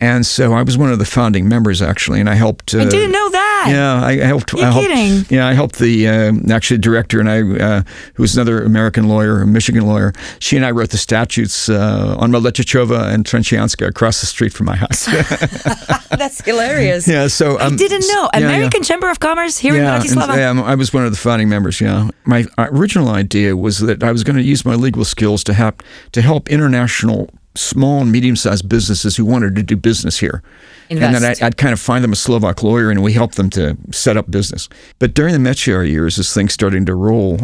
And 0.00 0.26
so 0.26 0.52
I 0.52 0.62
was 0.62 0.76
one 0.76 0.90
of 0.92 0.98
the 0.98 1.04
founding 1.04 1.48
members, 1.48 1.80
actually, 1.80 2.18
and 2.20 2.28
I 2.28 2.34
helped. 2.34 2.74
Uh, 2.74 2.80
I 2.80 2.84
didn't 2.84 3.12
know 3.12 3.28
that. 3.30 3.66
yeah, 3.68 4.02
I 4.02 4.10
I 4.10 4.26
helped. 4.26 4.52
You're 4.52 4.64
I 4.66 4.70
helped, 4.70 4.88
kidding. 4.88 5.24
Yeah, 5.30 5.46
I 5.46 5.52
helped 5.54 5.78
the 5.78 6.08
uh, 6.08 6.32
actually 6.52 6.78
director 6.78 7.20
and 7.20 7.30
I, 7.30 7.38
uh, 7.64 7.82
who 8.14 8.22
was 8.24 8.34
another 8.36 8.62
American 8.64 9.08
lawyer, 9.08 9.40
a 9.40 9.46
Michigan 9.46 9.86
lawyer. 9.86 10.12
She 10.40 10.56
and 10.56 10.66
I 10.66 10.72
wrote 10.72 10.90
the 10.90 10.98
statutes 10.98 11.68
uh, 11.68 12.16
on 12.18 12.32
Malechachova 12.32 13.12
and 13.14 13.24
Trenchianska 13.24 13.86
across 13.86 14.20
the 14.20 14.26
street 14.26 14.52
from 14.52 14.66
my 14.66 14.76
house. 14.76 15.06
That's 16.10 16.44
hilarious. 16.44 17.06
yeah, 17.08 17.28
so 17.28 17.56
I 17.58 17.66
um, 17.66 17.76
didn't 17.76 18.04
know. 18.08 18.28
yeah, 18.34 18.40
yeah. 18.40 18.46
American 18.46 18.82
Chamber 18.82 19.08
of 19.10 19.20
Commerce 19.20 19.58
here 19.58 19.74
Yeah, 19.76 19.94
in 19.96 20.02
Bratislava. 20.02 20.36
yeah, 20.36 20.60
I 20.62 20.74
was 20.74 20.92
one 20.92 21.04
of 21.04 21.12
the 21.12 21.16
founding 21.18 21.48
members. 21.48 21.80
Yeah, 21.80 22.10
my 22.24 22.44
original 22.58 23.08
idea 23.10 23.56
was 23.56 23.78
that 23.78 24.02
I 24.02 24.10
was 24.10 24.24
going 24.24 24.36
to 24.36 24.42
use 24.42 24.64
my 24.64 24.74
legal 24.74 25.04
skills 25.04 25.44
to 25.44 25.54
help 25.54 25.82
to 26.12 26.20
help 26.20 26.48
international 26.50 27.30
small 27.56 28.00
and 28.00 28.10
medium-sized 28.10 28.68
businesses 28.68 29.16
who 29.16 29.24
wanted 29.24 29.54
to 29.56 29.62
do 29.62 29.76
business 29.76 30.18
here. 30.18 30.42
And 30.90 30.98
then 30.98 31.14
Invest. 31.14 31.42
I, 31.42 31.46
I'd 31.46 31.56
kind 31.56 31.72
of 31.72 31.80
find 31.80 32.04
them 32.04 32.12
a 32.12 32.16
Slovak 32.16 32.62
lawyer, 32.62 32.90
and 32.90 33.02
we 33.02 33.12
help 33.14 33.36
them 33.36 33.48
to 33.50 33.76
set 33.90 34.16
up 34.18 34.30
business. 34.30 34.68
But 34.98 35.14
during 35.14 35.32
the 35.32 35.50
Mechiar 35.50 35.88
years, 35.88 36.18
as 36.18 36.34
things 36.34 36.52
starting 36.52 36.84
to 36.86 36.94
roll, 36.94 37.38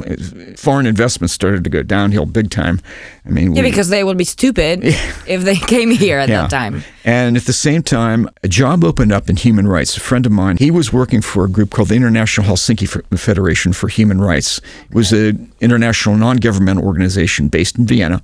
foreign 0.57 0.85
investments 0.87 1.33
started 1.33 1.65
to 1.65 1.71
go 1.71 1.83
downhill 1.83 2.27
big 2.27 2.51
time. 2.51 2.81
I 3.25 3.31
mean, 3.31 3.55
yeah, 3.55 3.63
we- 3.63 3.71
because 3.71 3.89
they 3.89 4.05
would 4.05 4.19
be 4.19 4.25
stupid 4.25 4.81
if 5.27 5.43
they 5.43 5.57
came 5.57 5.91
here 5.91 6.19
at 6.19 6.29
that 6.29 6.51
time. 6.51 6.83
and 7.05 7.37
at 7.37 7.45
the 7.45 7.53
same 7.55 7.83
time, 7.83 8.29
a 8.43 8.49
job 8.49 8.85
opened 8.85 9.13
up 9.13 9.31
in 9.31 9.37
human 9.37 9.67
rights. 9.67 9.97
A 9.97 10.01
friend 10.01 10.27
of 10.27 10.33
mine, 10.33 10.59
he 10.59 10.71
was 10.71 10.93
working 10.93 11.23
for 11.23 11.45
a 11.45 11.49
group 11.49 11.71
called 11.71 11.89
the 11.89 11.95
International 11.97 12.47
Helsinki 12.47 12.87
Federation 13.19 13.73
for 13.73 13.89
Human 13.89 14.21
Rights. 14.21 14.59
It 14.91 14.95
was 14.95 15.13
an 15.13 15.51
international 15.61 16.17
non-governmental 16.17 16.85
organization 16.85 17.49
based 17.49 17.79
in 17.79 17.87
Vienna 17.87 18.23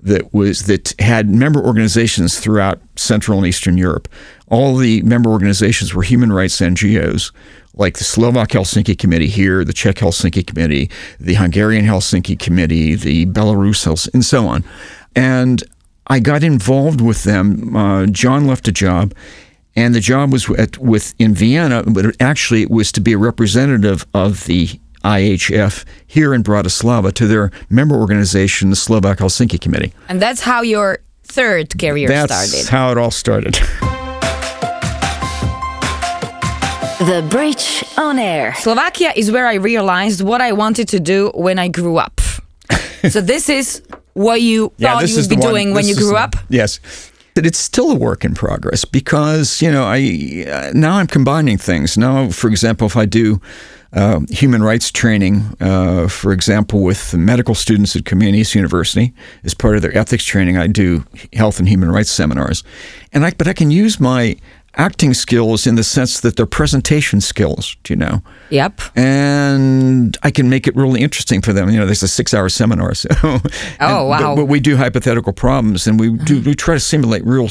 that 0.00 0.32
was 0.32 0.66
that 0.66 0.94
had 0.98 1.28
member 1.28 1.64
organizations 1.64 2.38
throughout 2.38 2.80
Central 2.96 3.38
and 3.38 3.46
Eastern 3.46 3.76
Europe. 3.76 4.08
All 4.48 4.76
the 4.76 5.02
member 5.02 5.30
organizations 5.30 5.94
were 5.94 6.02
human 6.02 6.32
rights 6.32 6.60
NGOs, 6.60 7.32
like 7.74 7.98
the 7.98 8.04
Slovak 8.04 8.50
Helsinki 8.50 8.96
Committee 8.98 9.28
here, 9.28 9.64
the 9.64 9.72
Czech 9.72 9.96
Helsinki 9.96 10.46
Committee, 10.46 10.90
the 11.18 11.34
Hungarian 11.34 11.84
Helsinki 11.84 12.38
Committee, 12.38 12.94
the 12.94 13.26
Belarus 13.26 13.84
Helsinki, 13.84 14.14
and 14.14 14.24
so 14.24 14.46
on. 14.46 14.64
And 15.14 15.62
I 16.06 16.20
got 16.20 16.42
involved 16.42 17.00
with 17.00 17.24
them. 17.24 17.76
Uh, 17.76 18.06
John 18.06 18.46
left 18.46 18.68
a 18.68 18.72
job, 18.72 19.14
and 19.76 19.94
the 19.94 20.00
job 20.00 20.32
was 20.32 20.48
at, 20.50 20.78
with 20.78 21.14
in 21.18 21.34
Vienna, 21.34 21.84
but 21.86 22.16
actually 22.20 22.62
it 22.62 22.70
was 22.70 22.90
to 22.92 23.00
be 23.00 23.12
a 23.12 23.18
representative 23.18 24.06
of 24.14 24.44
the 24.46 24.80
IHF 25.04 25.84
here 26.06 26.34
in 26.34 26.42
Bratislava 26.42 27.12
to 27.14 27.26
their 27.26 27.50
member 27.70 27.94
organization, 27.96 28.70
the 28.70 28.76
Slovak 28.76 29.18
Helsinki 29.18 29.60
Committee. 29.60 29.92
And 30.08 30.20
that's 30.20 30.40
how 30.40 30.62
your 30.62 30.98
third 31.24 31.78
career 31.78 32.08
That's 32.08 32.32
started. 32.32 32.52
That's 32.52 32.68
how 32.68 32.90
it 32.92 32.98
all 32.98 33.10
started. 33.10 33.58
The 36.98 37.24
Bridge 37.30 37.84
on 37.96 38.18
Air. 38.18 38.54
Slovakia 38.56 39.12
is 39.14 39.30
where 39.30 39.46
I 39.46 39.54
realized 39.54 40.20
what 40.20 40.40
I 40.40 40.50
wanted 40.52 40.88
to 40.88 40.98
do 41.00 41.30
when 41.32 41.58
I 41.58 41.68
grew 41.68 41.96
up. 41.96 42.20
so 43.08 43.20
this 43.20 43.48
is 43.48 43.82
what 44.14 44.42
you 44.42 44.72
thought 44.80 45.08
you 45.08 45.14
would 45.16 45.28
be 45.28 45.36
the 45.36 45.40
one- 45.40 45.52
doing 45.52 45.74
when 45.74 45.86
you 45.86 45.94
grew 45.94 46.10
the- 46.10 46.16
up? 46.16 46.34
Yes. 46.48 46.80
But 47.34 47.46
it's 47.46 47.58
still 47.58 47.92
a 47.92 47.94
work 47.94 48.24
in 48.24 48.34
progress 48.34 48.84
because, 48.84 49.62
you 49.62 49.70
know, 49.70 49.84
I 49.84 50.44
uh, 50.50 50.72
now 50.74 50.96
I'm 50.96 51.06
combining 51.06 51.56
things. 51.56 51.96
Now, 51.96 52.30
for 52.30 52.48
example, 52.50 52.88
if 52.88 52.96
I 52.96 53.06
do 53.06 53.40
uh, 53.92 54.20
human 54.30 54.62
rights 54.62 54.90
training, 54.90 55.56
uh, 55.60 56.08
for 56.08 56.32
example, 56.32 56.82
with 56.82 57.14
medical 57.14 57.54
students 57.54 57.96
at 57.96 58.04
Comenius 58.04 58.54
University, 58.54 59.12
as 59.44 59.54
part 59.54 59.76
of 59.76 59.82
their 59.82 59.96
ethics 59.96 60.24
training, 60.24 60.56
I 60.58 60.66
do 60.66 61.04
health 61.32 61.58
and 61.58 61.68
human 61.68 61.90
rights 61.90 62.10
seminars. 62.10 62.62
And 63.12 63.24
I, 63.24 63.30
but 63.38 63.48
I 63.48 63.52
can 63.54 63.70
use 63.70 63.98
my 63.98 64.36
acting 64.76 65.14
skills 65.14 65.66
in 65.66 65.74
the 65.74 65.82
sense 65.82 66.20
that 66.20 66.36
they're 66.36 66.46
presentation 66.46 67.20
skills, 67.20 67.76
do 67.82 67.92
you 67.94 67.96
know? 67.96 68.22
Yep. 68.50 68.80
and 68.96 70.16
I 70.22 70.30
can 70.30 70.48
make 70.48 70.66
it 70.68 70.76
really 70.76 71.00
interesting 71.00 71.40
for 71.42 71.52
them. 71.52 71.68
You 71.70 71.78
know, 71.80 71.86
there's 71.86 72.02
a 72.02 72.08
six-hour 72.08 72.48
seminar, 72.50 72.94
so 73.02 73.08
Oh, 73.24 73.40
and- 73.80 74.08
wow. 74.08 74.18
But, 74.34 74.42
but 74.42 74.44
we 74.46 74.60
do 74.60 74.76
hypothetical 74.76 75.32
problems, 75.32 75.86
and 75.86 75.98
we 75.98 76.10
do 76.18 76.40
we 76.42 76.54
try 76.54 76.74
to 76.74 76.80
simulate 76.80 77.24
real 77.24 77.48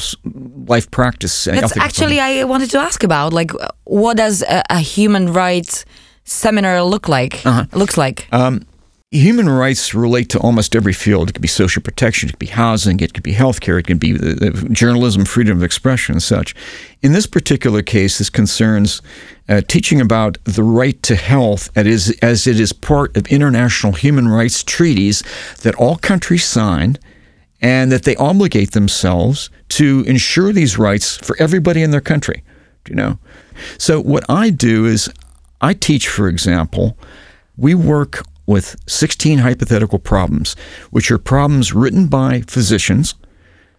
life 0.68 0.90
practice. 0.90 1.46
uh, 1.48 1.54
That's 1.60 1.76
actually 1.76 2.20
I 2.20 2.44
wanted 2.44 2.70
to 2.70 2.78
ask 2.78 3.02
about. 3.04 3.32
Like, 3.32 3.50
what 3.84 4.16
does 4.16 4.42
a, 4.42 4.62
a 4.70 4.78
human 4.78 5.32
rights 5.32 5.84
seminar 6.28 6.82
look 6.82 7.08
like? 7.08 7.44
Uh-huh. 7.44 7.64
Looks 7.72 7.96
like. 7.96 8.28
Um, 8.32 8.66
human 9.10 9.48
rights 9.48 9.94
relate 9.94 10.28
to 10.30 10.38
almost 10.38 10.76
every 10.76 10.92
field. 10.92 11.30
It 11.30 11.32
could 11.32 11.42
be 11.42 11.48
social 11.48 11.82
protection, 11.82 12.28
it 12.28 12.32
could 12.32 12.38
be 12.38 12.46
housing, 12.46 13.00
it 13.00 13.14
could 13.14 13.22
be 13.22 13.32
healthcare, 13.32 13.80
it 13.80 13.86
could 13.86 13.98
be 13.98 14.12
the, 14.12 14.34
the 14.34 14.68
journalism, 14.68 15.24
freedom 15.24 15.56
of 15.56 15.62
expression, 15.62 16.14
and 16.14 16.22
such. 16.22 16.54
In 17.02 17.12
this 17.12 17.26
particular 17.26 17.82
case, 17.82 18.18
this 18.18 18.28
concerns 18.28 19.00
uh, 19.48 19.62
teaching 19.66 20.00
about 20.00 20.36
the 20.44 20.62
right 20.62 21.02
to 21.04 21.16
health 21.16 21.70
as, 21.76 22.14
as 22.20 22.46
it 22.46 22.60
is 22.60 22.72
part 22.72 23.16
of 23.16 23.26
international 23.28 23.94
human 23.94 24.28
rights 24.28 24.62
treaties 24.62 25.22
that 25.62 25.74
all 25.76 25.96
countries 25.96 26.44
sign 26.44 26.98
and 27.60 27.90
that 27.90 28.04
they 28.04 28.14
obligate 28.16 28.72
themselves 28.72 29.50
to 29.68 30.04
ensure 30.06 30.52
these 30.52 30.78
rights 30.78 31.16
for 31.16 31.34
everybody 31.40 31.82
in 31.82 31.90
their 31.90 32.00
country. 32.00 32.42
Do 32.84 32.92
you 32.92 32.96
know? 32.96 33.18
So 33.78 34.00
what 34.00 34.24
I 34.28 34.50
do 34.50 34.84
is 34.84 35.10
I 35.60 35.74
teach, 35.74 36.08
for 36.08 36.28
example, 36.28 36.96
we 37.56 37.74
work 37.74 38.24
with 38.46 38.76
16 38.86 39.38
hypothetical 39.38 39.98
problems, 39.98 40.54
which 40.90 41.10
are 41.10 41.18
problems 41.18 41.74
written 41.74 42.06
by 42.06 42.42
physicians, 42.42 43.14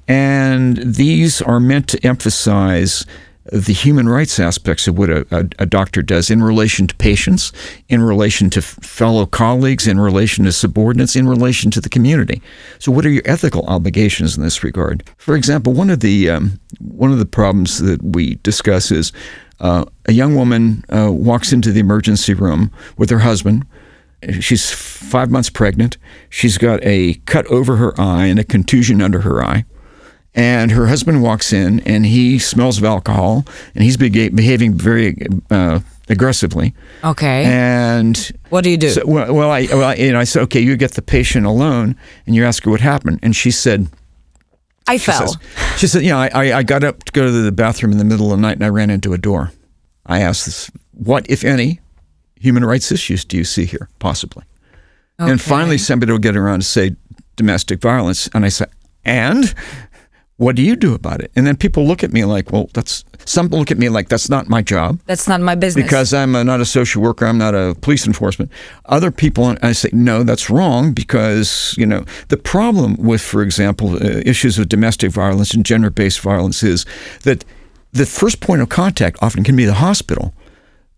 and 0.08 0.78
these 0.78 1.42
are 1.42 1.60
meant 1.60 1.88
to 1.90 2.06
emphasize 2.06 3.06
the 3.52 3.74
human 3.74 4.08
rights 4.08 4.40
aspects 4.40 4.88
of 4.88 4.98
what 4.98 5.10
a, 5.10 5.26
a, 5.32 5.50
a 5.60 5.66
doctor 5.66 6.02
does 6.02 6.30
in 6.30 6.44
relation 6.44 6.88
to 6.88 6.96
patients, 6.96 7.52
in 7.88 8.02
relation 8.02 8.50
to 8.52 8.62
fellow 8.62 9.26
colleagues, 9.26 9.88
in 9.88 10.00
relation 10.00 10.46
to 10.46 10.52
subordinates, 10.52 11.16
in 11.16 11.28
relation 11.28 11.72
to 11.72 11.82
the 11.82 11.90
community. 11.90 12.42
So, 12.78 12.92
what 12.92 13.06
are 13.06 13.10
your 13.10 13.24
ethical 13.26 13.66
obligations 13.66 14.38
in 14.38 14.44
this 14.44 14.64
regard? 14.64 15.04
For 15.18 15.36
example, 15.36 15.74
one 15.74 15.90
of 15.90 16.02
the 16.02 16.30
um, 16.30 16.60
one 16.80 17.12
of 17.12 17.20
the 17.20 17.26
problems 17.26 17.80
that 17.80 18.04
we 18.04 18.36
discuss 18.36 18.92
is 18.92 19.12
uh, 19.60 19.86
a 20.06 20.14
young 20.14 20.36
woman 20.36 20.84
uh, 20.90 21.12
walks 21.12 21.52
into 21.52 21.72
the 21.72 21.80
emergency 21.80 22.34
room 22.34 22.72
with 22.98 23.10
her 23.10 23.20
husband. 23.20 23.66
She's 24.40 24.72
five 24.72 25.32
months 25.32 25.50
pregnant. 25.50 25.98
She's 26.30 26.58
got 26.58 26.80
a 26.84 27.16
cut 27.26 27.46
over 27.48 27.78
her 27.78 28.00
eye 28.00 28.26
and 28.26 28.40
a 28.40 28.44
contusion 28.44 29.02
under 29.02 29.22
her 29.22 29.44
eye. 29.44 29.66
And 30.36 30.72
her 30.72 30.88
husband 30.88 31.24
walks 31.24 31.52
in 31.52 31.80
and 31.82 32.06
he 32.06 32.38
smells 32.38 32.78
of 32.78 32.84
alcohol 32.84 33.46
and 33.74 33.84
he's 33.84 33.98
beha- 33.98 34.32
behaving 34.32 34.74
very 34.76 35.18
uh, 35.50 35.80
aggressively. 36.08 36.74
Okay. 37.04 37.46
And 37.46 38.32
what 38.50 38.64
do 38.64 38.70
you 38.70 38.78
do? 38.78 38.90
so, 38.90 39.02
well, 39.06 39.34
well, 39.34 39.52
I, 39.52 39.68
well, 39.72 39.84
I, 39.90 39.96
you 39.96 40.12
know, 40.12 40.20
I 40.20 40.26
said, 40.26 40.44
okay, 40.44 40.60
you 40.60 40.76
get 40.78 40.92
the 40.92 41.02
patient 41.02 41.46
alone 41.46 41.96
and 42.28 42.36
you 42.36 42.46
ask 42.46 42.64
her 42.64 42.72
what 42.72 42.82
happened. 42.82 43.20
And 43.24 43.36
she 43.36 43.52
said, 43.52 43.88
I 44.90 44.98
she 44.98 45.06
fell. 45.12 45.28
says- 45.28 45.38
she 45.80 45.88
said, 45.88 46.04
yeah, 46.04 46.18
I, 46.18 46.28
I- 46.34 46.58
I 46.60 46.64
got 46.64 46.84
up 46.84 47.04
to 47.06 47.12
go 47.12 47.26
to 47.26 47.32
the 47.32 47.52
bathroom 47.52 47.92
in 47.92 47.98
the 47.98 48.06
middle 48.06 48.32
of 48.32 48.38
the 48.38 48.42
night 48.42 48.58
and 48.58 48.66
I 48.66 48.70
ran 48.70 48.90
into 48.90 49.14
a 49.14 49.18
door. 49.18 49.52
I 50.06 50.20
asked 50.22 50.46
this, 50.46 50.72
what, 50.92 51.26
if 51.30 51.44
any, 51.46 51.80
human 52.36 52.66
rights 52.66 52.92
issues 52.92 53.24
do 53.26 53.38
you 53.38 53.44
see 53.44 53.66
here, 53.66 53.90
possibly? 54.00 54.44
And 55.20 55.40
finally, 55.42 55.78
somebody 55.78 56.12
will 56.14 56.20
get 56.20 56.36
around 56.38 56.62
to 56.62 56.66
say 56.66 56.96
domestic 57.36 57.82
violence. 57.82 58.30
And 58.34 58.46
I 58.46 58.50
said, 58.50 58.70
and 59.06 59.54
what 60.40 60.56
do 60.56 60.62
you 60.62 60.78
do 60.78 60.94
about 60.94 61.20
it? 61.20 61.32
And 61.36 61.46
then 61.46 61.58
people 61.58 61.86
look 61.86 62.02
at 62.02 62.14
me 62.14 62.24
like, 62.24 62.54
well, 62.54 62.70
that's, 62.74 63.04
some 63.26 63.48
look 63.50 63.72
at 63.72 63.78
me 63.78 63.90
like, 63.90 64.08
that's 64.08 64.30
not 64.30 64.48
my 64.48 64.62
job 64.62 64.98
That's 65.06 65.28
not 65.28 65.42
my 65.42 65.54
business. 65.54 65.84
because 65.84 66.14
I'm 66.14 66.34
a, 66.34 66.46
not 66.46 66.62
a 66.62 66.66
social 66.66 67.02
worker, 67.02 67.26
I'm 67.26 67.38
not 67.38 67.54
a 67.54 67.76
police 67.82 68.08
enforcement. 68.08 68.50
Other 68.86 69.12
people, 69.12 69.58
I 69.62 69.74
say, 69.74 69.90
no, 69.92 70.24
that's 70.24 70.50
wrong 70.50 70.94
because, 70.94 71.76
you 71.78 71.86
know, 71.86 72.06
the 72.30 72.38
problem 72.38 72.96
with, 72.96 73.22
for 73.22 73.42
example, 73.44 73.96
uh, 73.96 74.22
issues 74.26 74.58
of 74.58 74.70
domestic 74.70 75.12
violence 75.12 75.54
and 75.54 75.66
gender 75.66 75.90
based 75.90 76.22
violence 76.22 76.64
is 76.64 76.86
that 77.24 77.44
the 77.92 78.06
first 78.06 78.40
point 78.40 78.62
of 78.62 78.70
contact 78.70 79.22
often 79.22 79.44
can 79.44 79.58
be 79.58 79.66
the 79.66 79.74
hospital, 79.74 80.34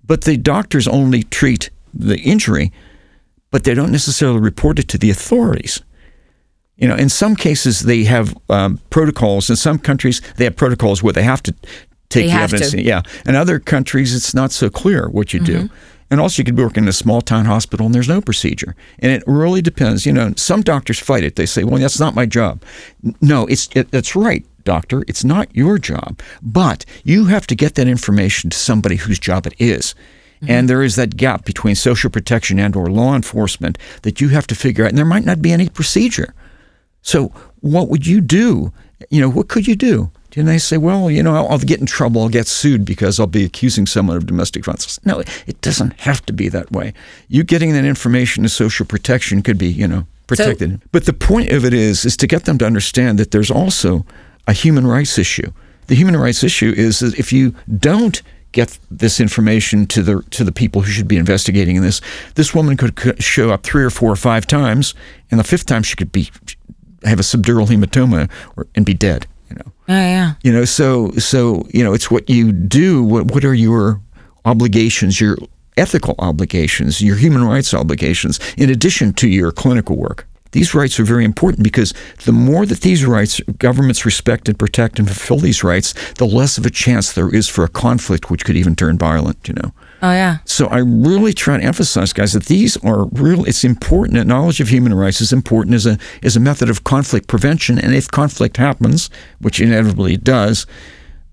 but 0.06 0.26
the 0.26 0.38
doctors 0.38 0.88
only 0.88 1.24
treat 1.24 1.72
the 1.96 2.20
injury, 2.20 2.72
but 3.50 3.64
they 3.64 3.74
don't 3.74 3.92
necessarily 3.92 4.40
report 4.40 4.78
it 4.78 4.88
to 4.90 5.00
the 5.00 5.10
authorities. 5.10 5.82
You 6.78 6.88
know, 6.88 6.96
in 6.96 7.10
some 7.10 7.36
cases 7.36 7.82
they 7.82 8.04
have 8.06 8.36
um, 8.50 8.80
protocols. 8.90 9.50
In 9.50 9.56
some 9.56 9.78
countries 9.78 10.22
they 10.38 10.46
have 10.46 10.56
protocols 10.56 11.04
where 11.04 11.14
they 11.14 11.24
have 11.24 11.44
to 11.44 11.52
take 12.10 12.26
They 12.26 12.34
the 12.34 12.34
evidence. 12.34 12.72
to. 12.72 12.82
Yeah. 12.82 13.02
In 13.26 13.36
other 13.36 13.60
countries 13.60 14.16
it's 14.16 14.34
not 14.34 14.52
so 14.52 14.70
clear 14.70 15.10
what 15.10 15.34
you 15.34 15.40
do. 15.40 15.70
And 16.10 16.20
also, 16.20 16.42
you 16.42 16.44
could 16.44 16.58
be 16.58 16.64
working 16.64 16.84
in 16.84 16.90
a 16.90 16.94
small 16.94 17.22
town 17.22 17.46
hospital 17.46 17.86
and 17.86 17.96
there's 17.96 18.10
no 18.10 18.20
procedure. 18.20 18.76
And 19.00 19.14
it 19.14 19.24
really 19.26 19.62
depends. 19.62 20.06
You 20.06 20.12
know, 20.12 20.34
some 20.36 20.62
doctors 20.62 21.00
fight 21.00 21.24
it. 21.24 21.38
They 21.38 21.46
say, 21.46 21.64
well, 21.64 21.80
that's 21.80 22.02
not 22.02 22.16
my 22.16 22.26
job. 22.26 22.62
No, 23.22 23.46
it's 23.46 23.70
it, 23.74 23.92
that's 23.92 24.14
right, 24.14 24.46
doctor. 24.66 25.06
It's 25.08 25.24
not 25.24 25.56
your 25.56 25.78
job. 25.78 26.20
But 26.42 26.84
you 27.06 27.26
have 27.28 27.48
to 27.48 27.56
get 27.56 27.76
that 27.76 27.88
information 27.88 28.50
to 28.50 28.58
somebody 28.58 28.98
whose 28.98 29.20
job 29.20 29.48
it 29.48 29.54
is. 29.58 29.96
And 30.48 30.68
there 30.68 30.82
is 30.82 30.96
that 30.96 31.18
gap 31.18 31.46
between 31.46 31.76
social 31.76 32.10
protection 32.10 32.60
and 32.60 32.76
or 32.76 32.90
law 32.90 33.16
enforcement 33.16 33.78
that 34.02 34.20
you 34.20 34.30
have 34.30 34.48
to 34.48 34.56
figure 34.56 34.84
out. 34.84 34.90
And 34.90 34.98
there 34.98 35.06
might 35.06 35.24
not 35.24 35.40
be 35.42 35.52
any 35.52 35.70
procedure. 35.70 36.34
So 37.02 37.32
what 37.62 37.90
would 37.90 38.06
you 38.06 38.22
do? 38.22 38.72
You 39.10 39.22
know, 39.22 39.30
what 39.30 39.48
could 39.48 39.68
you 39.68 39.76
do? 39.76 40.12
And 40.36 40.48
they 40.48 40.60
say, 40.60 40.78
well, 40.78 41.12
you 41.12 41.22
know, 41.22 41.36
I'll, 41.36 41.48
I'll 41.50 41.58
get 41.58 41.82
in 41.82 41.86
trouble. 41.86 42.22
I'll 42.22 42.30
get 42.30 42.48
sued 42.48 42.86
because 42.86 43.20
I'll 43.20 43.28
be 43.28 43.44
accusing 43.44 43.86
someone 43.86 44.16
of 44.16 44.26
domestic 44.26 44.64
violence. 44.64 44.98
No, 45.06 45.20
it 45.20 45.60
doesn't 45.62 46.00
have 46.02 46.26
to 46.28 46.34
be 46.34 46.48
that 46.50 46.72
way. 46.72 46.94
You 47.28 47.44
getting 47.44 47.74
that 47.74 47.84
information 47.84 48.44
to 48.44 48.50
social 48.50 48.86
protection 48.86 49.42
could 49.42 49.58
be, 49.58 49.68
you 49.68 49.88
know, 49.88 50.08
protected. 50.28 50.82
but 50.94 51.06
the 51.06 51.14
point 51.14 51.52
of 51.52 51.66
it 51.66 51.74
is, 51.74 52.06
is 52.06 52.16
to 52.18 52.28
get 52.28 52.46
them 52.46 52.58
to 52.60 52.66
understand 52.66 53.20
that 53.20 53.32
there's 53.32 53.52
also 53.52 54.06
a 54.48 54.54
human 54.54 54.88
rights 54.88 55.18
issue. 55.18 55.52
The 55.88 55.96
human 55.96 56.16
rights 56.16 56.44
issue 56.44 56.74
is 56.78 57.00
that 57.00 57.20
if 57.20 57.34
you 57.34 57.54
don't 57.78 58.22
get 58.54 58.78
this 58.90 59.20
information 59.20 59.86
to 59.88 60.04
the 60.04 60.22
to 60.32 60.44
the 60.44 60.52
people 60.52 60.82
who 60.82 60.92
should 60.92 61.08
be 61.08 61.18
investigating 61.18 61.82
this, 61.82 62.02
this 62.36 62.54
woman 62.54 62.78
could 62.78 63.22
show 63.22 63.52
up 63.52 63.64
three 63.64 63.84
or 63.84 63.90
four 63.90 64.12
or 64.12 64.16
five 64.16 64.46
times, 64.48 64.94
and 65.30 65.40
the 65.40 65.44
fifth 65.44 65.66
time 65.66 65.84
she 65.84 65.96
could 65.96 66.12
be 66.12 66.30
have 67.04 67.20
a 67.20 67.24
subdural 67.24 67.68
hematoma 67.68 68.30
or, 68.58 68.68
and 68.76 68.86
be 68.86 68.94
dead. 68.94 69.28
You 69.50 69.56
know, 69.58 69.72
Yeah, 69.88 70.08
yeah. 70.08 70.34
you 70.44 70.52
know. 70.52 70.66
So 70.66 71.12
so 71.12 71.68
you 71.74 71.84
know, 71.84 71.94
it's 71.94 72.10
what 72.10 72.30
you 72.30 72.52
do. 72.52 73.04
What 73.04 73.32
what 73.32 73.44
are 73.44 73.54
your 73.54 74.02
obligations? 74.46 75.20
Your 75.20 75.38
ethical 75.78 76.16
obligations, 76.20 77.02
your 77.02 77.16
human 77.16 77.44
rights 77.44 77.74
obligations, 77.74 78.40
in 78.58 78.70
addition 78.70 79.14
to 79.14 79.28
your 79.28 79.52
clinical 79.52 79.98
work. 79.98 80.28
These 80.52 80.74
rights 80.76 81.00
are 81.00 81.06
very 81.06 81.24
important 81.24 81.64
because 81.64 81.94
the 82.26 82.34
more 82.34 82.66
that 82.66 82.82
these 82.82 83.06
rights 83.06 83.40
governments 83.58 84.06
respect 84.06 84.50
and 84.50 84.60
protect 84.60 85.00
and 85.00 85.08
fulfill 85.08 85.38
these 85.38 85.64
rights, 85.64 85.94
the 86.16 86.26
less 86.26 86.58
of 86.58 86.66
a 86.66 86.70
chance 86.70 87.14
there 87.14 87.34
is 87.34 87.48
for 87.48 87.64
a 87.64 87.70
conflict 87.70 88.30
which 88.30 88.44
could 88.44 88.58
even 88.58 88.76
turn 88.76 88.98
violent, 88.98 89.48
you 89.48 89.54
know. 89.54 89.72
Oh, 90.04 90.12
yeah. 90.12 90.38
So 90.46 90.66
I 90.68 90.80
really 90.80 91.32
try 91.34 91.58
to 91.58 91.64
emphasize, 91.64 92.12
guys, 92.14 92.34
that 92.34 92.46
these 92.46 92.76
are 92.78 93.06
real. 93.12 93.46
It's 93.46 93.64
important 93.64 94.18
that 94.18 94.26
knowledge 94.26 94.60
of 94.60 94.68
human 94.70 94.94
rights 94.94 95.22
is 95.22 95.32
important 95.32 95.76
as 95.76 95.86
a 95.86 95.98
as 96.24 96.36
a 96.36 96.40
method 96.40 96.70
of 96.70 96.84
conflict 96.84 97.28
prevention. 97.28 97.78
And 97.78 97.94
if 97.94 98.08
conflict 98.10 98.58
happens, 98.58 99.10
which 99.40 99.60
inevitably 99.62 100.14
it 100.16 100.24
does, 100.24 100.66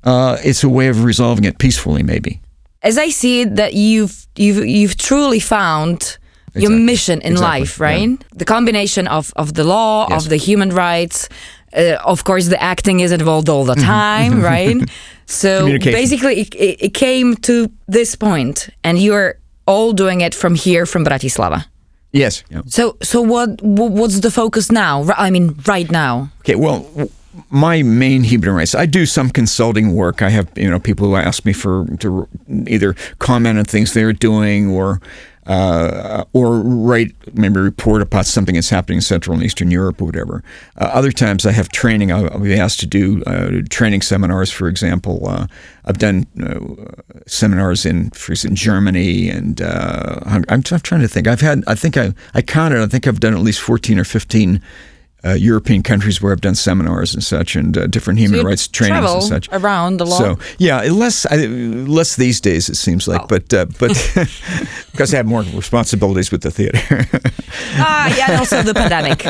uh, 0.04 0.36
it's 0.44 0.62
a 0.64 0.68
way 0.68 0.88
of 0.88 1.04
resolving 1.04 1.44
it 1.44 1.58
peacefully, 1.58 2.02
maybe. 2.02 2.40
As 2.82 2.98
I 2.98 3.08
see 3.10 3.40
it, 3.40 3.56
that 3.56 3.72
you've 3.74 4.26
you've 4.36 4.64
you've 4.66 4.96
truly 4.96 5.40
found 5.40 6.18
your 6.54 6.72
Exactly. 6.72 6.84
mission 6.84 7.20
in 7.22 7.32
Exactly. 7.32 7.60
life, 7.60 7.80
right? 7.80 8.38
The 8.38 8.44
combination 8.44 9.08
of 9.08 9.32
of 9.36 9.52
the 9.54 9.64
law, 9.64 10.06
Yes. 10.10 10.24
of 10.24 10.28
the 10.30 10.36
human 10.36 10.70
rights. 10.70 11.28
Uh, 11.76 11.96
of 12.04 12.22
course, 12.24 12.48
the 12.48 12.62
acting 12.62 13.00
is 13.00 13.12
involved 13.12 13.48
all 13.48 13.64
the 13.64 13.74
Mm-hmm. 13.74 13.86
time, 13.86 14.40
right? 14.42 14.76
So 15.28 15.66
basically, 15.78 16.40
it, 16.40 16.54
it, 16.54 16.94
came 16.94 17.36
to 17.36 17.70
this 17.86 18.14
point, 18.14 18.70
and 18.82 18.98
you're 18.98 19.34
all 19.66 19.92
doing 19.92 20.22
it 20.22 20.34
from 20.34 20.54
here, 20.54 20.86
from 20.86 21.04
Bratislava. 21.04 21.66
Yes. 22.12 22.42
Yeah. 22.48 22.62
So, 22.66 22.96
so 23.02 23.20
what? 23.20 23.60
What's 23.62 24.20
the 24.20 24.30
focus 24.30 24.72
now? 24.72 25.04
I 25.18 25.28
mean, 25.28 25.54
right 25.66 25.90
now. 25.90 26.30
Okay, 26.40 26.54
well, 26.54 27.10
my 27.50 27.82
main 27.82 28.24
human 28.24 28.50
rights. 28.50 28.74
I 28.74 28.86
do 28.86 29.04
some 29.04 29.28
consulting 29.28 29.94
work. 29.94 30.22
I 30.22 30.30
have 30.30 30.48
you 30.56 30.70
know 30.70 30.80
people 30.80 31.08
who 31.08 31.16
ask 31.16 31.44
me 31.44 31.52
for 31.52 31.86
to 31.98 32.26
either 32.66 32.94
comment 33.18 33.58
on 33.58 33.66
things 33.66 33.92
they're 33.92 34.14
doing 34.14 34.70
or 34.70 35.00
uh, 35.48 36.24
or 36.34 36.60
write 36.60 37.14
maybe 37.34 37.58
report 37.58 38.02
about 38.02 38.26
something 38.26 38.54
that's 38.54 38.68
happening 38.68 38.96
in 38.96 39.02
Central 39.02 39.34
and 39.34 39.42
Eastern 39.42 39.70
Europe 39.70 40.00
or 40.00 40.04
whatever. 40.04 40.44
Uh, 40.76 40.90
other 40.92 41.10
times 41.10 41.46
I 41.46 41.52
have 41.52 41.70
training. 41.70 42.12
I'll, 42.12 42.38
be 42.38 42.54
asked 42.54 42.80
to 42.80 42.86
do 42.86 43.22
uh, 43.24 43.62
training 43.70 44.02
seminars. 44.02 44.50
For 44.50 44.68
example, 44.68 45.26
uh, 45.26 45.46
I've 45.86 45.98
done 45.98 46.26
uh, 46.40 47.20
seminars 47.26 47.86
in 47.86 48.10
for 48.10 48.32
instance, 48.32 48.60
Germany 48.60 49.30
and 49.30 49.62
uh, 49.62 50.20
I'm, 50.26 50.44
I'm 50.48 50.62
trying 50.62 51.00
to 51.00 51.08
think. 51.08 51.26
I've 51.26 51.40
had 51.40 51.64
I 51.66 51.74
think 51.74 51.96
I 51.96 52.12
I 52.34 52.42
counted. 52.42 52.82
I 52.82 52.86
think 52.86 53.06
I've 53.06 53.20
done 53.20 53.32
at 53.32 53.40
least 53.40 53.60
fourteen 53.60 53.98
or 53.98 54.04
fifteen 54.04 54.62
uh, 55.24 55.32
European 55.32 55.82
countries 55.82 56.22
where 56.22 56.32
I've 56.32 56.40
done 56.40 56.54
seminars 56.54 57.12
and 57.12 57.24
such, 57.24 57.56
and 57.56 57.76
uh, 57.76 57.86
different 57.88 58.20
human 58.20 58.40
you 58.40 58.46
rights 58.46 58.68
trainings 58.68 59.10
and 59.10 59.22
such. 59.22 59.48
around 59.50 60.00
a 60.00 60.04
lot. 60.04 60.18
So 60.18 60.38
yeah, 60.58 60.80
less 60.82 61.26
I, 61.26 61.36
less 61.36 62.14
these 62.16 62.40
days 62.40 62.68
it 62.68 62.76
seems 62.76 63.08
like, 63.08 63.22
Oh. 63.22 63.26
but 63.26 63.52
uh, 63.52 63.66
but 63.80 63.90
because 64.92 65.12
I 65.12 65.16
have 65.16 65.26
more 65.26 65.42
responsibilities 65.42 66.30
with 66.30 66.42
the 66.42 66.50
theater. 66.52 66.78
ah, 67.78 68.14
yeah, 68.16 68.30
and 68.30 68.38
also 68.38 68.62
the 68.62 68.74
pandemic. 68.74 69.24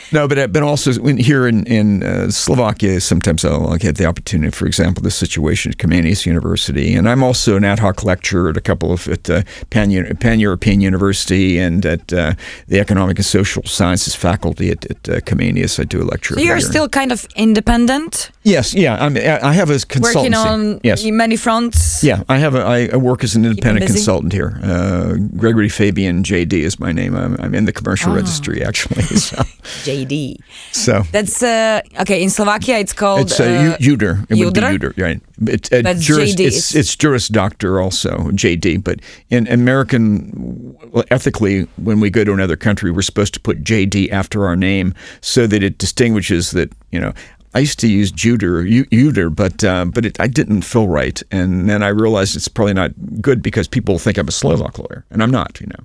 no, 0.12 0.26
but 0.26 0.38
uh, 0.38 0.46
but 0.46 0.62
also 0.62 0.94
when 0.94 1.18
here 1.18 1.46
in 1.46 1.64
in 1.66 2.02
uh, 2.02 2.30
Slovakia, 2.30 3.00
sometimes 3.00 3.44
I'll, 3.44 3.68
I'll 3.68 3.76
get 3.78 3.96
the 3.96 4.06
opportunity. 4.06 4.50
For 4.56 4.66
example, 4.66 5.02
the 5.02 5.10
situation 5.10 5.72
at 5.72 5.78
Comenius 5.78 6.24
University, 6.24 6.94
and 6.96 7.06
I'm 7.06 7.22
also 7.22 7.56
an 7.56 7.64
ad 7.64 7.78
hoc 7.80 8.04
lecturer 8.04 8.48
at 8.48 8.56
a 8.56 8.62
couple 8.62 8.90
of 8.90 9.06
at 9.06 9.28
uh, 9.28 9.42
Pan 9.68 9.90
Pan 10.16 10.40
European 10.40 10.80
University 10.80 11.58
and 11.58 11.84
at 11.84 12.10
uh, 12.12 12.32
the 12.68 12.80
Economic 12.80 13.18
and 13.18 13.26
Social 13.26 13.62
Sciences 13.64 14.14
faculty 14.14 14.29
at, 14.32 14.84
at 14.86 15.08
uh, 15.08 15.20
Comenius. 15.20 15.78
I 15.80 15.84
do 15.84 16.02
a 16.02 16.04
lecture. 16.04 16.34
So 16.34 16.40
you're 16.40 16.60
still 16.60 16.88
kind 16.88 17.12
of 17.12 17.26
independent, 17.36 18.30
yes, 18.44 18.74
yeah. 18.74 18.96
I'm, 19.04 19.16
I 19.16 19.50
I 19.50 19.52
have 19.52 19.70
a 19.70 19.74
consultancy. 19.74 20.14
working 20.14 20.34
on 20.34 20.80
yes. 20.82 21.04
many 21.04 21.36
fronts. 21.36 22.02
Yeah, 22.02 22.22
I 22.28 22.38
have 22.38 22.54
a, 22.54 22.92
I, 22.92 22.96
work 22.96 23.24
as 23.24 23.36
an 23.36 23.44
independent 23.44 23.86
consultant 23.86 24.32
here. 24.32 24.58
Uh, 24.62 25.14
Gregory 25.36 25.68
Fabian 25.68 26.22
JD 26.22 26.52
is 26.52 26.78
my 26.78 26.92
name. 26.92 27.14
I'm, 27.16 27.36
I'm 27.40 27.54
in 27.54 27.64
the 27.64 27.72
commercial 27.72 28.12
Ah. 28.12 28.16
registry 28.16 28.62
actually. 28.64 29.02
So, 29.20 29.36
JD. 29.84 30.36
so 30.72 31.02
That's 31.12 31.42
uh, 31.42 31.80
okay. 32.00 32.22
In 32.22 32.30
Slovakia, 32.30 32.78
it's 32.78 32.92
called. 32.92 33.20
it's 33.20 33.40
uh, 33.40 33.76
U- 33.80 33.96
Uder. 33.96 34.24
It 34.30 34.44
would 34.44 34.54
be? 34.54 34.60
Uder, 34.60 34.92
right? 34.96 35.20
It, 35.46 35.72
uh, 35.72 35.82
That's 35.82 36.04
juris, 36.04 36.34
JD. 36.34 36.46
It's, 36.46 36.74
it's 36.74 36.96
Juris 36.96 37.28
Doctor 37.28 37.80
also 37.80 38.30
JD. 38.32 38.82
But 38.84 39.00
in 39.30 39.46
American, 39.48 40.76
ethically, 41.10 41.66
when 41.76 42.00
we 42.00 42.10
go 42.10 42.24
to 42.24 42.32
another 42.32 42.56
country, 42.56 42.90
we're 42.90 43.02
supposed 43.02 43.34
to 43.34 43.40
put 43.40 43.64
JD 43.64 44.10
after 44.20 44.46
our 44.46 44.56
name 44.56 44.94
so 45.20 45.46
that 45.46 45.62
it 45.62 45.78
distinguishes 45.78 46.50
that 46.52 46.68
you 46.92 47.00
know. 47.00 47.12
I 47.52 47.58
used 47.58 47.80
to 47.80 47.88
use 47.88 48.12
Juder, 48.12 48.62
Uder, 48.62 49.34
but 49.34 49.64
uh, 49.64 49.86
but 49.86 50.06
it, 50.06 50.20
I 50.20 50.28
didn't 50.28 50.62
feel 50.62 50.86
right, 50.86 51.20
and 51.32 51.68
then 51.68 51.82
I 51.82 51.88
realized 51.88 52.36
it's 52.36 52.46
probably 52.46 52.74
not 52.74 52.92
good 53.20 53.42
because 53.42 53.66
people 53.66 53.98
think 53.98 54.18
I'm 54.18 54.28
a 54.28 54.36
Slovak 54.42 54.78
lawyer, 54.78 55.04
and 55.10 55.20
I'm 55.20 55.32
not. 55.32 55.60
You 55.60 55.66
know. 55.66 55.82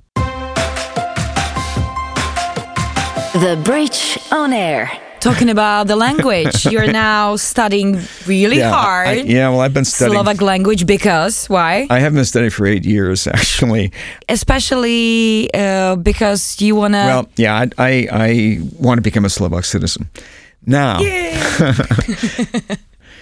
The 3.42 3.60
Bridge 3.64 4.20
on 4.32 4.54
Air. 4.54 5.05
Talking 5.26 5.50
about 5.50 5.88
the 5.90 5.96
language, 5.98 6.66
you're 6.70 6.92
now 6.94 7.34
studying 7.36 7.98
really 8.30 8.62
yeah, 8.62 8.70
hard. 8.70 9.08
I- 9.08 9.26
yeah, 9.26 9.50
well, 9.50 9.62
I've 9.66 9.74
been 9.74 9.82
studying. 9.86 10.22
Slovak 10.22 10.38
language 10.38 10.86
because 10.86 11.50
why? 11.50 11.88
I 11.90 11.98
have 11.98 12.14
been 12.14 12.30
studying 12.30 12.54
for 12.54 12.70
eight 12.70 12.86
years, 12.86 13.26
actually. 13.28 13.90
Especially 14.30 15.50
uh, 15.50 15.98
because 15.98 16.62
you 16.62 16.76
wanna. 16.78 17.10
Well, 17.10 17.26
yeah, 17.42 17.58
I 17.58 17.66
I, 17.82 17.92
I 18.14 18.60
want 18.78 19.00
to 19.00 19.02
become 19.02 19.26
a 19.26 19.34
Slovak 19.34 19.66
citizen. 19.66 20.14
Now, 20.62 20.98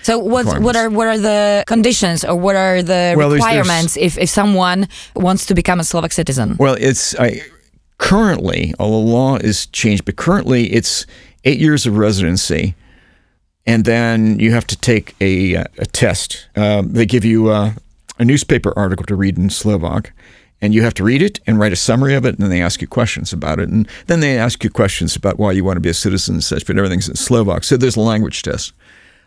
so 0.04 0.20
what 0.20 0.46
what 0.60 0.76
are 0.76 0.90
what 0.90 1.08
are 1.08 1.18
the 1.18 1.64
conditions 1.68 2.24
or 2.28 2.36
what 2.36 2.56
are 2.56 2.84
the 2.84 3.16
Well, 3.16 3.30
there's- 3.30 3.44
there's- 3.44 3.64
requirements 3.64 3.98
if 3.98 4.18
if 4.20 4.30
someone 4.30 4.88
wants 5.16 5.46
to 5.48 5.56
become 5.56 5.80
a 5.80 5.84
Slovak 5.88 6.12
citizen? 6.12 6.56
well, 6.60 6.76
it's 6.80 7.16
I 7.20 7.42
currently, 7.98 8.74
although 8.80 9.04
the 9.08 9.12
law 9.12 9.36
is 9.40 9.68
changed, 9.72 10.04
but 10.06 10.16
currently 10.16 10.68
it's 10.74 11.06
eight 11.44 11.60
years 11.60 11.86
of 11.86 11.98
residency, 11.98 12.76
and 13.66 13.86
then 13.86 14.40
you 14.40 14.52
have 14.52 14.68
to 14.68 14.78
take 14.78 15.16
a 15.20 15.56
a 15.56 15.86
test. 15.92 16.48
Um, 16.56 16.94
they 16.94 17.06
give 17.06 17.26
you 17.26 17.50
uh, 17.50 17.74
a 18.20 18.26
newspaper 18.26 18.74
article 18.76 19.06
to 19.06 19.16
read 19.16 19.38
in 19.38 19.50
Slovak. 19.50 20.14
And 20.62 20.74
you 20.74 20.82
have 20.84 20.94
to 20.94 21.04
read 21.04 21.22
it 21.22 21.42
and 21.46 21.60
write 21.60 21.74
a 21.74 21.76
summary 21.76 22.16
of 22.16 22.24
it, 22.26 22.36
and 22.36 22.38
then 22.38 22.50
they 22.50 22.62
ask 22.62 22.82
you 22.82 22.88
questions 22.88 23.34
about 23.34 23.60
it, 23.60 23.68
and 23.68 23.86
then 24.08 24.22
they 24.22 24.38
ask 24.40 24.64
you 24.64 24.70
questions 24.70 25.14
about 25.14 25.38
why 25.38 25.52
you 25.52 25.62
want 25.66 25.76
to 25.76 25.82
be 25.82 25.90
a 25.90 25.94
citizen 25.94 26.36
and 26.36 26.44
such. 26.44 26.66
But 26.66 26.78
everything's 26.78 27.10
in 27.10 27.16
Slovak, 27.16 27.66
so 27.66 27.76
there's 27.76 27.98
a 27.98 28.00
language 28.00 28.44
test. 28.44 28.72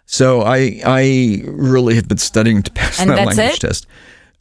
So 0.06 0.40
I 0.40 0.80
I 0.86 1.42
really 1.44 1.94
have 1.96 2.08
been 2.08 2.16
studying 2.16 2.62
to 2.62 2.70
pass 2.70 2.98
And 2.98 3.10
that 3.10 3.26
language 3.26 3.56
it? 3.56 3.60
test. 3.60 3.86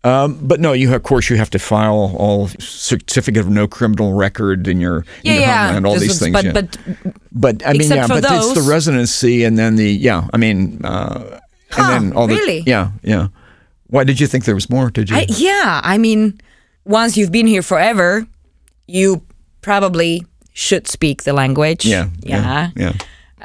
Um, 0.05 0.37
but 0.47 0.59
no, 0.59 0.73
you 0.73 0.93
of 0.93 1.01
course 1.01 1.31
you 1.31 1.37
have 1.37 1.49
to 1.49 1.59
file 1.59 2.13
all 2.15 2.47
certificate 2.59 3.41
of 3.41 3.49
no 3.49 3.67
criminal 3.67 4.13
record 4.13 4.67
in 4.67 4.79
your 4.79 4.97
in 4.99 5.05
Yeah, 5.23 5.33
your 5.33 5.41
yeah. 5.41 5.65
homeland, 5.65 5.85
all 5.87 5.99
these 5.99 6.19
things. 6.19 6.33
But 6.33 6.45
yeah. 6.45 6.51
but 6.51 6.77
But 7.31 7.67
I 7.67 7.73
mean, 7.73 7.89
yeah, 7.89 8.07
but 8.07 8.23
it's 8.23 8.53
the 8.53 8.61
residency 8.69 9.43
and 9.43 9.57
then 9.57 9.75
the 9.77 9.89
yeah. 9.89 10.27
I 10.31 10.37
mean, 10.37 10.79
uh, 10.85 11.39
and 11.77 11.89
then 11.89 12.13
all 12.13 12.27
the 12.27 12.63
yeah 12.65 12.91
yeah. 13.03 13.27
Why 13.87 14.03
did 14.03 14.19
you 14.19 14.27
think 14.27 14.45
there 14.45 14.55
was 14.55 14.69
more? 14.69 14.91
Did 14.91 15.09
you? 15.09 15.17
I, 15.17 15.25
yeah, 15.27 15.81
I 15.83 15.97
mean, 15.97 16.39
once 16.85 17.17
you've 17.17 17.31
been 17.31 17.47
here 17.47 17.61
forever, 17.61 18.27
you 18.87 19.21
probably 19.61 20.23
should 20.53 20.87
speak 20.87 21.23
the 21.23 21.33
language. 21.33 21.85
Yeah. 21.85 22.09
Yeah. 22.21 22.69
Yeah. 22.75 22.93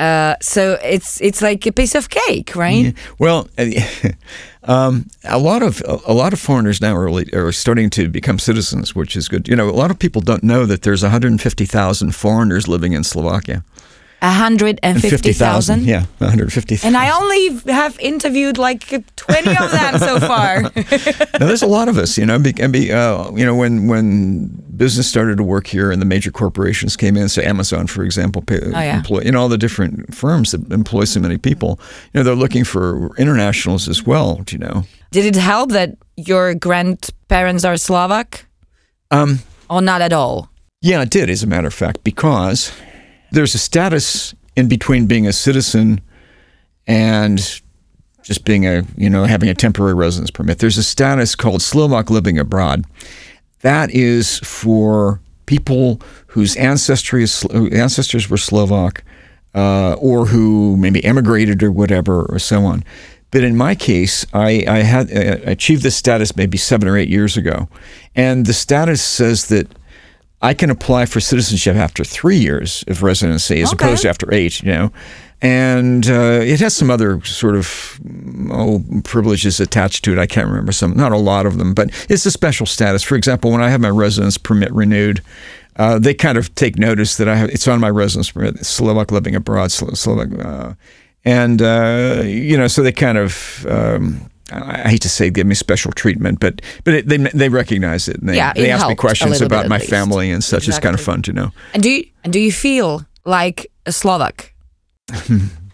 Uh, 0.01 0.35
so 0.41 0.79
it's 0.83 1.21
it's 1.21 1.43
like 1.43 1.67
a 1.67 1.73
piece 1.73 1.95
of 1.95 2.09
cake, 2.09 2.57
right? 2.57 2.95
Well, 3.19 3.49
um, 4.65 5.11
a 5.25 5.39
lot 5.39 5.63
of 5.63 5.83
a 6.07 6.15
lot 6.15 6.33
of 6.33 6.41
foreigners 6.41 6.81
now 6.81 6.97
are, 6.97 7.11
are 7.35 7.53
starting 7.53 7.91
to 7.91 8.09
become 8.09 8.39
citizens, 8.39 8.95
which 8.95 9.15
is 9.15 9.29
good. 9.29 9.47
You 9.47 9.57
know, 9.57 9.69
a 9.69 9.77
lot 9.77 9.91
of 9.91 9.99
people 9.99 10.23
don't 10.23 10.43
know 10.43 10.65
that 10.65 10.83
there's 10.83 11.03
150,000 11.03 12.15
foreigners 12.15 12.67
living 12.67 12.95
in 12.95 13.05
Slovakia. 13.05 13.63
150,000? 14.23 15.85
Yeah, 15.85 16.05
150,000. 16.19 16.87
And 16.87 16.97
I 16.97 17.11
only 17.11 17.73
have 17.73 17.99
interviewed 18.01 18.59
like 18.59 18.89
20 19.17 19.51
of 19.57 19.71
them 19.71 19.99
so 19.99 20.21
far. 20.21 20.63
now, 21.41 21.47
there's 21.47 21.63
a 21.63 21.67
lot 21.67 21.89
of 21.89 21.97
us, 21.99 22.19
you 22.19 22.27
know, 22.27 22.39
be, 22.39 22.53
be, 22.53 22.93
uh, 22.93 23.31
you 23.35 23.45
know, 23.45 23.55
when 23.55 23.87
when 23.87 24.49
business 24.77 25.09
started 25.09 25.37
to 25.37 25.43
work 25.45 25.67
here 25.67 25.91
and 25.93 26.01
the 26.01 26.07
major 26.07 26.31
corporations 26.31 26.97
came 26.97 27.17
in, 27.17 27.29
so 27.29 27.43
Amazon, 27.43 27.87
for 27.87 28.03
example, 28.05 28.43
pay, 28.43 28.61
Oh, 28.63 28.71
yeah. 28.71 28.97
employ, 28.97 29.23
you 29.23 29.33
know, 29.33 29.41
all 29.43 29.49
the 29.49 29.59
different 29.59 30.15
firms 30.15 30.51
that 30.53 30.73
employ 30.73 31.05
so 31.05 31.21
many 31.21 31.37
people, 31.39 31.79
you 32.13 32.19
know, 32.21 32.23
they're 32.25 32.35
looking 32.35 32.65
for 32.65 33.11
internationals 33.19 33.89
as 33.89 34.07
well, 34.07 34.41
you 34.51 34.59
know. 34.59 34.85
Did 35.11 35.25
it 35.27 35.37
help 35.37 35.71
that 35.73 35.97
your 36.17 36.55
grandparents 36.55 37.65
are 37.65 37.77
Slovak? 37.77 38.47
Um, 39.11 39.41
Or 39.69 39.83
not 39.83 40.01
at 40.01 40.13
all? 40.13 40.49
Yeah, 40.83 41.03
it 41.03 41.11
did, 41.11 41.29
as 41.31 41.43
a 41.43 41.47
matter 41.47 41.67
of 41.69 41.75
fact, 41.75 42.03
because 42.05 42.73
there's 43.33 43.55
a 43.55 43.59
status 43.59 44.35
in 44.57 44.69
between 44.69 45.07
being 45.07 45.27
a 45.27 45.33
citizen 45.33 46.01
and 46.87 47.61
just 48.23 48.45
being 48.45 48.67
a, 48.67 48.85
you 48.97 49.09
know, 49.09 49.25
having 49.25 49.49
a 49.49 49.55
temporary 49.55 49.95
residence 49.95 50.31
permit. 50.31 50.59
There's 50.59 50.79
a 50.79 50.83
status 50.83 51.35
called 51.35 51.63
Slovak 51.63 52.11
living 52.11 52.39
abroad. 52.39 52.85
That 53.61 53.91
is 53.91 54.39
for 54.41 55.21
people 55.47 56.01
whose 56.29 56.57
ancestry 56.57 57.23
is, 57.23 57.45
ancestors 57.73 58.29
were 58.31 58.37
Slovak 58.37 59.03
uh, 59.55 59.95
or 59.95 60.27
who 60.27 60.77
maybe 60.77 61.05
emigrated 61.05 61.63
or 61.63 61.73
whatever 61.73 62.25
or 62.27 62.39
so 62.39 62.65
on. 62.65 62.85
But 63.31 63.45
in 63.45 63.57
my 63.57 63.75
case, 63.75 64.27
I, 64.33 64.65
I 64.67 64.79
had 64.79 65.11
uh, 65.11 65.39
achieved 65.45 65.83
this 65.83 65.97
status 65.97 66.37
maybe 66.37 66.59
seven 66.59 66.89
or 66.89 66.97
eight 66.97 67.09
years 67.09 67.37
ago. 67.37 67.69
And 68.15 68.47
the 68.47 68.53
status 68.53 69.03
says 69.03 69.47
that 69.49 69.69
I 70.43 70.55
can 70.55 70.71
apply 70.71 71.07
for 71.07 71.21
citizenship 71.21 71.77
after 71.77 72.03
three 72.05 72.39
years 72.39 72.83
of 72.89 73.03
residency 73.03 73.61
as 73.61 73.73
Okay. 73.73 73.85
opposed 73.85 74.03
to 74.03 74.09
after 74.09 74.33
eight, 74.33 74.63
you 74.63 74.73
know. 74.73 74.93
And 75.43 76.07
uh, 76.09 76.41
it 76.43 76.61
has 76.61 76.75
some 76.77 76.91
other 76.91 77.23
sort 77.25 77.57
of 77.57 77.99
oh, 78.51 78.83
privileges 79.05 79.59
attached 79.61 80.05
to 80.05 80.13
it. 80.13 80.19
I 80.19 80.27
can't 80.27 80.49
remember 80.49 80.73
some, 80.73 80.95
not 80.95 81.13
a 81.13 81.17
lot 81.17 81.47
of 81.47 81.57
them, 81.59 81.73
but 81.73 81.91
it's 82.11 82.27
a 82.27 82.31
special 82.31 82.67
status. 82.67 83.03
For 83.03 83.17
example, 83.17 83.51
when 83.51 83.63
I 83.63 83.71
have 83.71 83.81
my 83.81 83.89
residence 83.89 84.37
permit 84.37 84.71
renewed, 84.73 85.23
uh, 85.77 85.99
they 85.99 86.13
kind 86.13 86.37
of 86.37 86.55
take 86.57 86.79
notice 86.79 87.17
that 87.17 87.29
I 87.29 87.37
have 87.37 87.49
it's 87.51 87.67
on 87.69 87.81
my 87.81 87.89
residence 87.89 88.31
permit, 88.33 88.65
Slovak 88.67 89.11
living 89.13 89.35
abroad, 89.35 89.73
Slovak, 89.73 90.29
uh, 90.45 90.75
and 91.25 91.63
uh, 91.63 92.23
you 92.25 92.57
know, 92.59 92.67
so 92.69 92.83
they 92.83 92.93
kind 92.93 93.17
of. 93.19 93.67
Um, 93.69 94.31
I 94.53 94.89
hate 94.89 95.03
to 95.03 95.09
say 95.09 95.31
give 95.31 95.47
me 95.47 95.55
special 95.55 95.93
treatment, 95.93 96.41
but 96.41 96.61
but 96.85 96.95
it, 96.95 97.09
they 97.09 97.17
they 97.17 97.49
recognize 97.49 98.09
it. 98.09 98.19
And 98.21 98.29
they, 98.29 98.37
Yeah, 98.37 98.53
they 98.53 98.71
ask 98.71 98.87
me 98.89 98.95
questions 98.95 99.41
about 99.41 99.69
my 99.69 99.79
least. 99.79 99.91
family 99.91 100.31
and 100.31 100.43
such. 100.43 100.69
It's 100.69 100.79
kind 100.79 100.95
of 100.95 101.01
fun 101.01 101.23
to 101.23 101.33
know. 101.33 101.51
And 101.75 101.83
do 101.83 101.89
you, 101.91 102.05
and 102.25 102.33
do 102.33 102.39
you 102.41 102.53
feel 102.53 103.07
like 103.25 103.71
a 103.87 103.93
Slovak? 103.93 104.55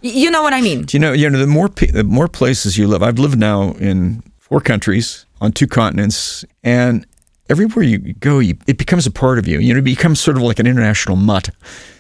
You 0.03 0.31
know 0.31 0.43
what 0.43 0.53
I 0.53 0.61
mean? 0.61 0.83
Do 0.83 0.97
you 0.97 1.01
know? 1.01 1.13
You 1.13 1.29
know, 1.31 1.39
the 1.39 1.47
more 1.49 1.69
the 1.69 2.05
more 2.05 2.29
places 2.29 2.79
you 2.79 2.87
live. 2.87 3.03
I've 3.03 3.19
lived 3.19 3.39
now 3.39 3.73
in 3.81 4.23
four 4.39 4.61
countries 4.61 5.27
on 5.41 5.51
two 5.51 5.67
continents, 5.67 6.45
and 6.63 7.05
everywhere 7.49 7.83
you 7.85 8.15
go, 8.21 8.39
you, 8.39 8.57
it 8.69 8.79
becomes 8.79 9.07
a 9.07 9.11
part 9.11 9.39
of 9.39 9.49
you. 9.49 9.59
You 9.59 9.73
know, 9.75 9.79
it 9.79 9.85
becomes 9.85 10.21
sort 10.21 10.37
of 10.37 10.45
like 10.45 10.61
an 10.61 10.67
international 10.67 11.17
mutt. 11.17 11.51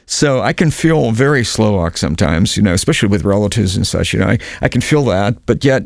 So 0.06 0.40
I 0.40 0.52
can 0.52 0.70
feel 0.70 1.10
very 1.10 1.42
Slovak 1.42 1.96
sometimes. 1.96 2.56
You 2.56 2.62
know, 2.62 2.74
especially 2.74 3.08
with 3.08 3.24
relatives 3.24 3.74
and 3.76 3.84
such. 3.86 4.12
You 4.12 4.20
know, 4.20 4.28
I, 4.28 4.38
I 4.60 4.68
can 4.68 4.82
feel 4.82 5.04
that, 5.06 5.44
but 5.46 5.64
yet. 5.64 5.82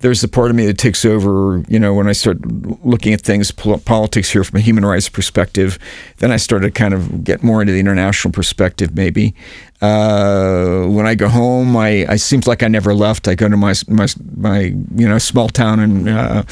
There's 0.00 0.20
the 0.20 0.28
part 0.28 0.50
of 0.50 0.56
me 0.56 0.64
that 0.66 0.78
takes 0.78 1.04
over, 1.04 1.62
you 1.68 1.78
know, 1.78 1.92
when 1.92 2.06
I 2.06 2.12
start 2.12 2.38
looking 2.84 3.12
at 3.12 3.20
things, 3.20 3.50
politics 3.50 4.30
here 4.30 4.44
from 4.44 4.58
a 4.58 4.60
human 4.60 4.84
rights 4.84 5.08
perspective. 5.08 5.78
Then 6.18 6.30
I 6.30 6.36
started 6.36 6.66
to 6.66 6.70
kind 6.70 6.94
of 6.94 7.24
get 7.24 7.42
more 7.42 7.60
into 7.60 7.72
the 7.72 7.80
international 7.80 8.30
perspective, 8.30 8.94
maybe. 8.94 9.34
Uh, 9.80 10.84
when 10.86 11.06
I 11.06 11.16
go 11.16 11.28
home, 11.28 11.76
I, 11.76 12.06
I 12.08 12.16
seems 12.16 12.46
like 12.46 12.62
I 12.62 12.68
never 12.68 12.94
left. 12.94 13.26
I 13.26 13.34
go 13.34 13.48
to 13.48 13.56
my 13.56 13.74
my 13.88 14.06
my 14.36 14.60
you 14.94 15.08
know 15.08 15.18
small 15.18 15.48
town 15.48 15.80
in 15.80 16.08
uh, 16.08 16.44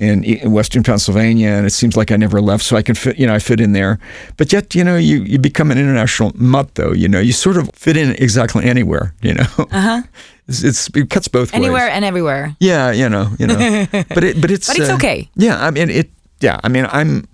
in 0.00 0.24
e- 0.24 0.46
Western 0.46 0.82
Pennsylvania, 0.82 1.48
and 1.48 1.66
it 1.66 1.70
seems 1.72 1.96
like 1.96 2.10
I 2.12 2.16
never 2.16 2.40
left. 2.40 2.64
So 2.64 2.76
I 2.76 2.82
can 2.82 2.94
fit, 2.94 3.18
you 3.18 3.26
know, 3.26 3.34
I 3.34 3.38
fit 3.38 3.60
in 3.60 3.72
there. 3.72 3.98
But 4.36 4.52
yet, 4.52 4.74
you 4.74 4.84
know, 4.84 4.96
you 4.96 5.22
you 5.22 5.38
become 5.38 5.70
an 5.70 5.78
international 5.78 6.32
mutt, 6.34 6.74
though. 6.74 6.92
You 6.92 7.08
know, 7.08 7.20
you 7.20 7.32
sort 7.32 7.56
of 7.56 7.70
fit 7.74 7.96
in 7.96 8.10
exactly 8.12 8.64
anywhere. 8.64 9.14
You 9.22 9.34
know, 9.34 9.46
uh-huh. 9.58 10.02
it's, 10.46 10.62
it's 10.62 10.88
it 10.94 11.10
cuts 11.10 11.28
both 11.28 11.54
Anywhere 11.54 11.86
ways. 11.86 11.94
and 11.94 12.04
everywhere. 12.04 12.56
Yeah, 12.60 12.92
you 12.92 13.08
know, 13.08 13.30
you 13.38 13.46
know. 13.46 13.86
but 14.14 14.24
it 14.24 14.40
but 14.40 14.50
it's 14.50 14.68
But 14.68 14.78
it's 14.78 14.90
uh, 14.90 14.94
okay. 14.94 15.28
Yeah, 15.36 15.64
I 15.64 15.70
mean 15.70 15.90
it. 15.90 16.10
Yeah, 16.40 16.60
I 16.62 16.68
mean 16.68 16.86
I'm. 16.92 17.26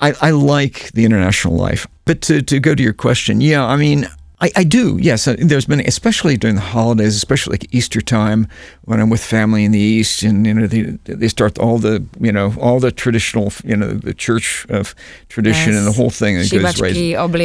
I, 0.00 0.14
I 0.20 0.30
like 0.30 0.92
the 0.92 1.04
international 1.04 1.56
life. 1.56 1.88
But 2.04 2.20
to, 2.22 2.40
to 2.40 2.60
go 2.60 2.76
to 2.76 2.82
your 2.82 2.92
question, 2.92 3.40
yeah, 3.40 3.66
I 3.66 3.76
mean, 3.76 4.06
I, 4.40 4.50
I 4.54 4.64
do. 4.64 4.98
Yes, 5.00 5.26
Uh, 5.26 5.34
there's 5.38 5.66
been, 5.66 5.80
especially 5.80 6.36
during 6.36 6.54
the 6.54 6.62
holidays, 6.62 7.16
especially 7.16 7.54
like 7.54 7.66
Easter 7.74 8.00
time, 8.00 8.46
when 8.84 9.00
I'm 9.00 9.10
with 9.10 9.20
family 9.24 9.64
in 9.64 9.72
the 9.72 9.80
East, 9.80 10.22
and 10.22 10.46
you 10.46 10.54
know 10.54 10.66
they 10.68 10.82
they 11.04 11.28
start 11.28 11.58
all 11.58 11.78
the 11.78 12.04
you 12.20 12.30
know 12.32 12.54
all 12.60 12.78
the 12.80 12.92
traditional 12.92 13.52
you 13.64 13.76
know 13.76 13.88
the 13.94 14.14
church 14.14 14.64
of 14.70 14.94
tradition 15.28 15.74
and 15.74 15.86
the 15.86 15.92
whole 15.92 16.10
thing 16.10 16.36
that 16.38 16.46
goes 16.62 16.62
right. 16.80 16.94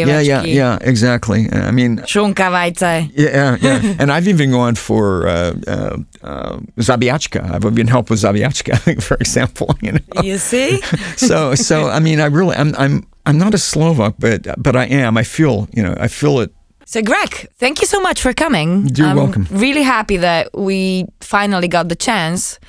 Yeah, 0.07 0.21
yeah, 0.21 0.43
yeah, 0.55 0.77
exactly. 0.81 1.49
I 1.51 1.71
mean, 1.71 1.97
Šunka, 2.05 2.49
vajce. 2.51 3.09
yeah, 3.15 3.57
yeah. 3.61 3.81
and 3.99 4.11
I've 4.11 4.27
even 4.27 4.51
gone 4.51 4.75
for 4.75 5.27
uh, 5.27 5.53
uh, 5.67 5.97
uh, 6.21 6.59
zabíjačka. 6.77 7.41
I've 7.55 7.65
even 7.65 7.87
helped 7.87 8.09
with 8.11 8.19
zabíjačka, 8.21 9.01
for 9.07 9.17
example. 9.19 9.75
You 9.81 9.93
know, 9.93 10.21
You 10.23 10.37
see? 10.37 10.79
so 11.17 11.55
so 11.55 11.89
I 11.89 11.99
mean, 11.99 12.19
I 12.19 12.25
really, 12.29 12.55
I'm 12.55 12.75
I'm 12.77 13.03
I'm 13.25 13.37
not 13.37 13.53
a 13.53 13.57
Slovak, 13.57 14.13
but 14.19 14.45
but 14.61 14.75
I 14.75 14.85
am. 14.85 15.17
I 15.17 15.23
feel 15.23 15.67
you 15.73 15.81
know, 15.83 15.95
I 15.97 16.07
feel 16.07 16.39
it. 16.39 16.51
So, 16.85 17.01
Greg, 17.01 17.47
thank 17.57 17.81
you 17.81 17.87
so 17.87 17.99
much 18.01 18.21
for 18.21 18.33
coming. 18.33 18.89
You're 18.95 19.07
I'm 19.07 19.15
welcome. 19.15 19.47
Really 19.51 19.83
happy 19.83 20.17
that 20.17 20.49
we 20.53 21.05
finally 21.21 21.67
got 21.67 21.87
the 21.89 21.95
chance. 21.95 22.59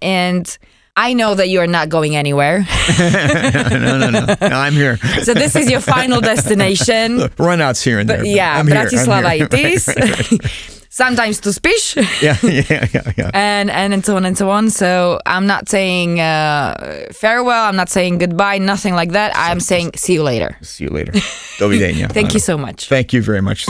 And 0.00 0.56
I 0.96 1.12
know 1.12 1.34
that 1.34 1.48
you're 1.48 1.66
not 1.66 1.88
going 1.88 2.14
anywhere. 2.14 2.60
no, 2.98 3.98
no, 3.98 4.10
no, 4.10 4.10
no. 4.10 4.36
I'm 4.40 4.74
here. 4.74 4.96
so, 5.22 5.34
this 5.34 5.56
is 5.56 5.68
your 5.68 5.80
final 5.80 6.20
destination. 6.20 7.18
Runouts 7.36 7.82
here 7.82 7.98
and 7.98 8.08
there. 8.08 8.24
Yeah, 8.24 8.58
I'm 8.58 8.68
here, 8.68 8.76
I'm 8.76 8.86
Bratislava 8.86 9.34
here. 9.34 9.48
it 9.52 9.54
is. 9.54 10.83
Sometimes 10.94 11.40
to 11.40 11.48
Spiš. 11.48 11.96
yeah, 12.22 12.38
yeah, 12.44 12.86
yeah, 12.94 13.12
yeah. 13.16 13.30
and 13.34 13.68
and 13.68 13.92
and 13.92 14.06
so 14.06 14.14
on 14.14 14.24
and 14.24 14.38
so 14.38 14.48
on. 14.50 14.70
So 14.70 15.18
I'm 15.26 15.44
not 15.44 15.68
saying 15.68 16.20
uh, 16.20 17.08
farewell. 17.10 17.64
I'm 17.64 17.74
not 17.74 17.88
saying 17.88 18.18
goodbye. 18.18 18.58
Nothing 18.58 18.94
like 18.94 19.10
that. 19.10 19.32
I'm 19.34 19.58
saying 19.58 19.94
see 19.96 20.12
you 20.12 20.22
later. 20.22 20.56
See 20.62 20.84
you 20.84 20.90
later. 20.90 21.10
Do 21.10 21.68
widzenia. 21.68 22.12
Thank 22.12 22.32
you 22.32 22.38
so 22.38 22.56
much. 22.56 22.88
Thank 22.88 23.12
you 23.12 23.22
very 23.22 23.42
much. 23.42 23.66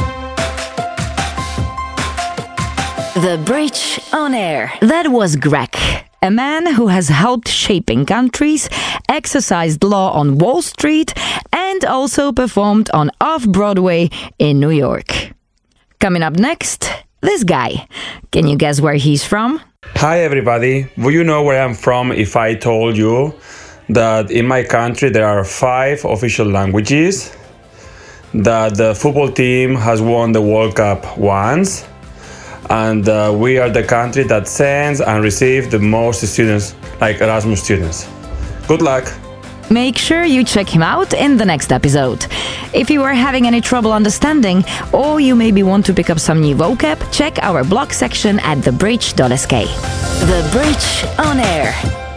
The 3.17 3.41
Bridge 3.47 3.99
on 4.13 4.35
Air. 4.35 4.71
That 4.83 5.09
was 5.09 5.37
Greg, 5.37 5.75
a 6.21 6.31
man 6.31 6.75
who 6.75 6.89
has 6.89 7.09
helped 7.09 7.49
shaping 7.49 8.05
countries, 8.05 8.69
exercised 9.09 9.83
law 9.83 10.13
on 10.13 10.37
Wall 10.37 10.61
Street, 10.61 11.15
and 11.55 11.87
also 11.87 12.33
performed 12.33 12.91
on 12.93 13.11
Off 13.23 13.49
Broadway 13.49 14.11
in 14.39 14.61
New 14.61 14.73
York. 14.73 15.33
Coming 16.01 16.23
up 16.23 16.35
next, 16.35 16.91
this 17.25 17.43
guy. 17.43 17.89
Can 18.31 18.47
you 18.47 18.57
guess 18.57 18.81
where 18.81 18.95
he's 18.95 19.25
from? 19.25 19.61
Hi, 19.97 20.21
everybody. 20.21 20.89
Would 20.99 21.15
you 21.15 21.25
know 21.25 21.43
where 21.43 21.63
I'm 21.63 21.75
from 21.75 22.13
if 22.13 22.37
I 22.37 22.55
told 22.55 22.97
you 22.97 23.35
that 23.89 24.31
in 24.31 24.47
my 24.47 24.63
country 24.63 25.09
there 25.11 25.27
are 25.27 25.45
five 25.45 26.05
official 26.05 26.47
languages, 26.47 27.35
that 28.35 28.77
the 28.77 28.95
football 28.95 29.31
team 29.31 29.75
has 29.75 30.01
won 30.03 30.33
the 30.33 30.43
World 30.43 30.77
Cup 30.77 31.17
once, 31.17 31.87
and 32.71 33.09
uh, 33.09 33.33
we 33.35 33.59
are 33.59 33.71
the 33.71 33.83
country 33.83 34.25
that 34.25 34.49
sends 34.49 35.01
and 35.01 35.23
receives 35.23 35.69
the 35.69 35.79
most 35.79 36.27
students, 36.27 36.75
like 37.01 37.21
Erasmus 37.21 37.63
students. 37.63 38.09
Good 38.67 38.83
luck. 38.83 39.05
Make 39.71 39.99
sure 39.99 40.25
you 40.25 40.45
check 40.45 40.69
him 40.69 40.83
out 40.83 41.13
in 41.15 41.37
the 41.37 41.45
next 41.45 41.73
episode. 41.73 42.27
If 42.73 42.91
you 42.91 43.03
are 43.03 43.15
having 43.15 43.47
any 43.47 43.61
trouble 43.61 43.93
understanding, 43.93 44.65
or 44.93 45.21
you 45.21 45.35
maybe 45.35 45.63
want 45.63 45.87
to 45.87 45.95
pick 45.95 46.11
up 46.11 46.19
some 46.21 46.41
new 46.41 46.55
vocab, 46.55 46.99
check 47.13 47.39
our 47.43 47.65
blog 47.65 47.93
section 47.93 48.39
at 48.41 48.59
thebridge.sk. 48.59 49.51
The 50.31 50.49
Bridge 50.53 51.27
on 51.27 51.41
Air, 51.41 51.71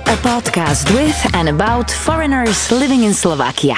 a 0.06 0.18
podcast 0.22 0.94
with 0.94 1.36
and 1.36 1.50
about 1.50 1.90
foreigners 1.90 2.72
living 2.72 3.04
in 3.04 3.14
Slovakia. 3.14 3.76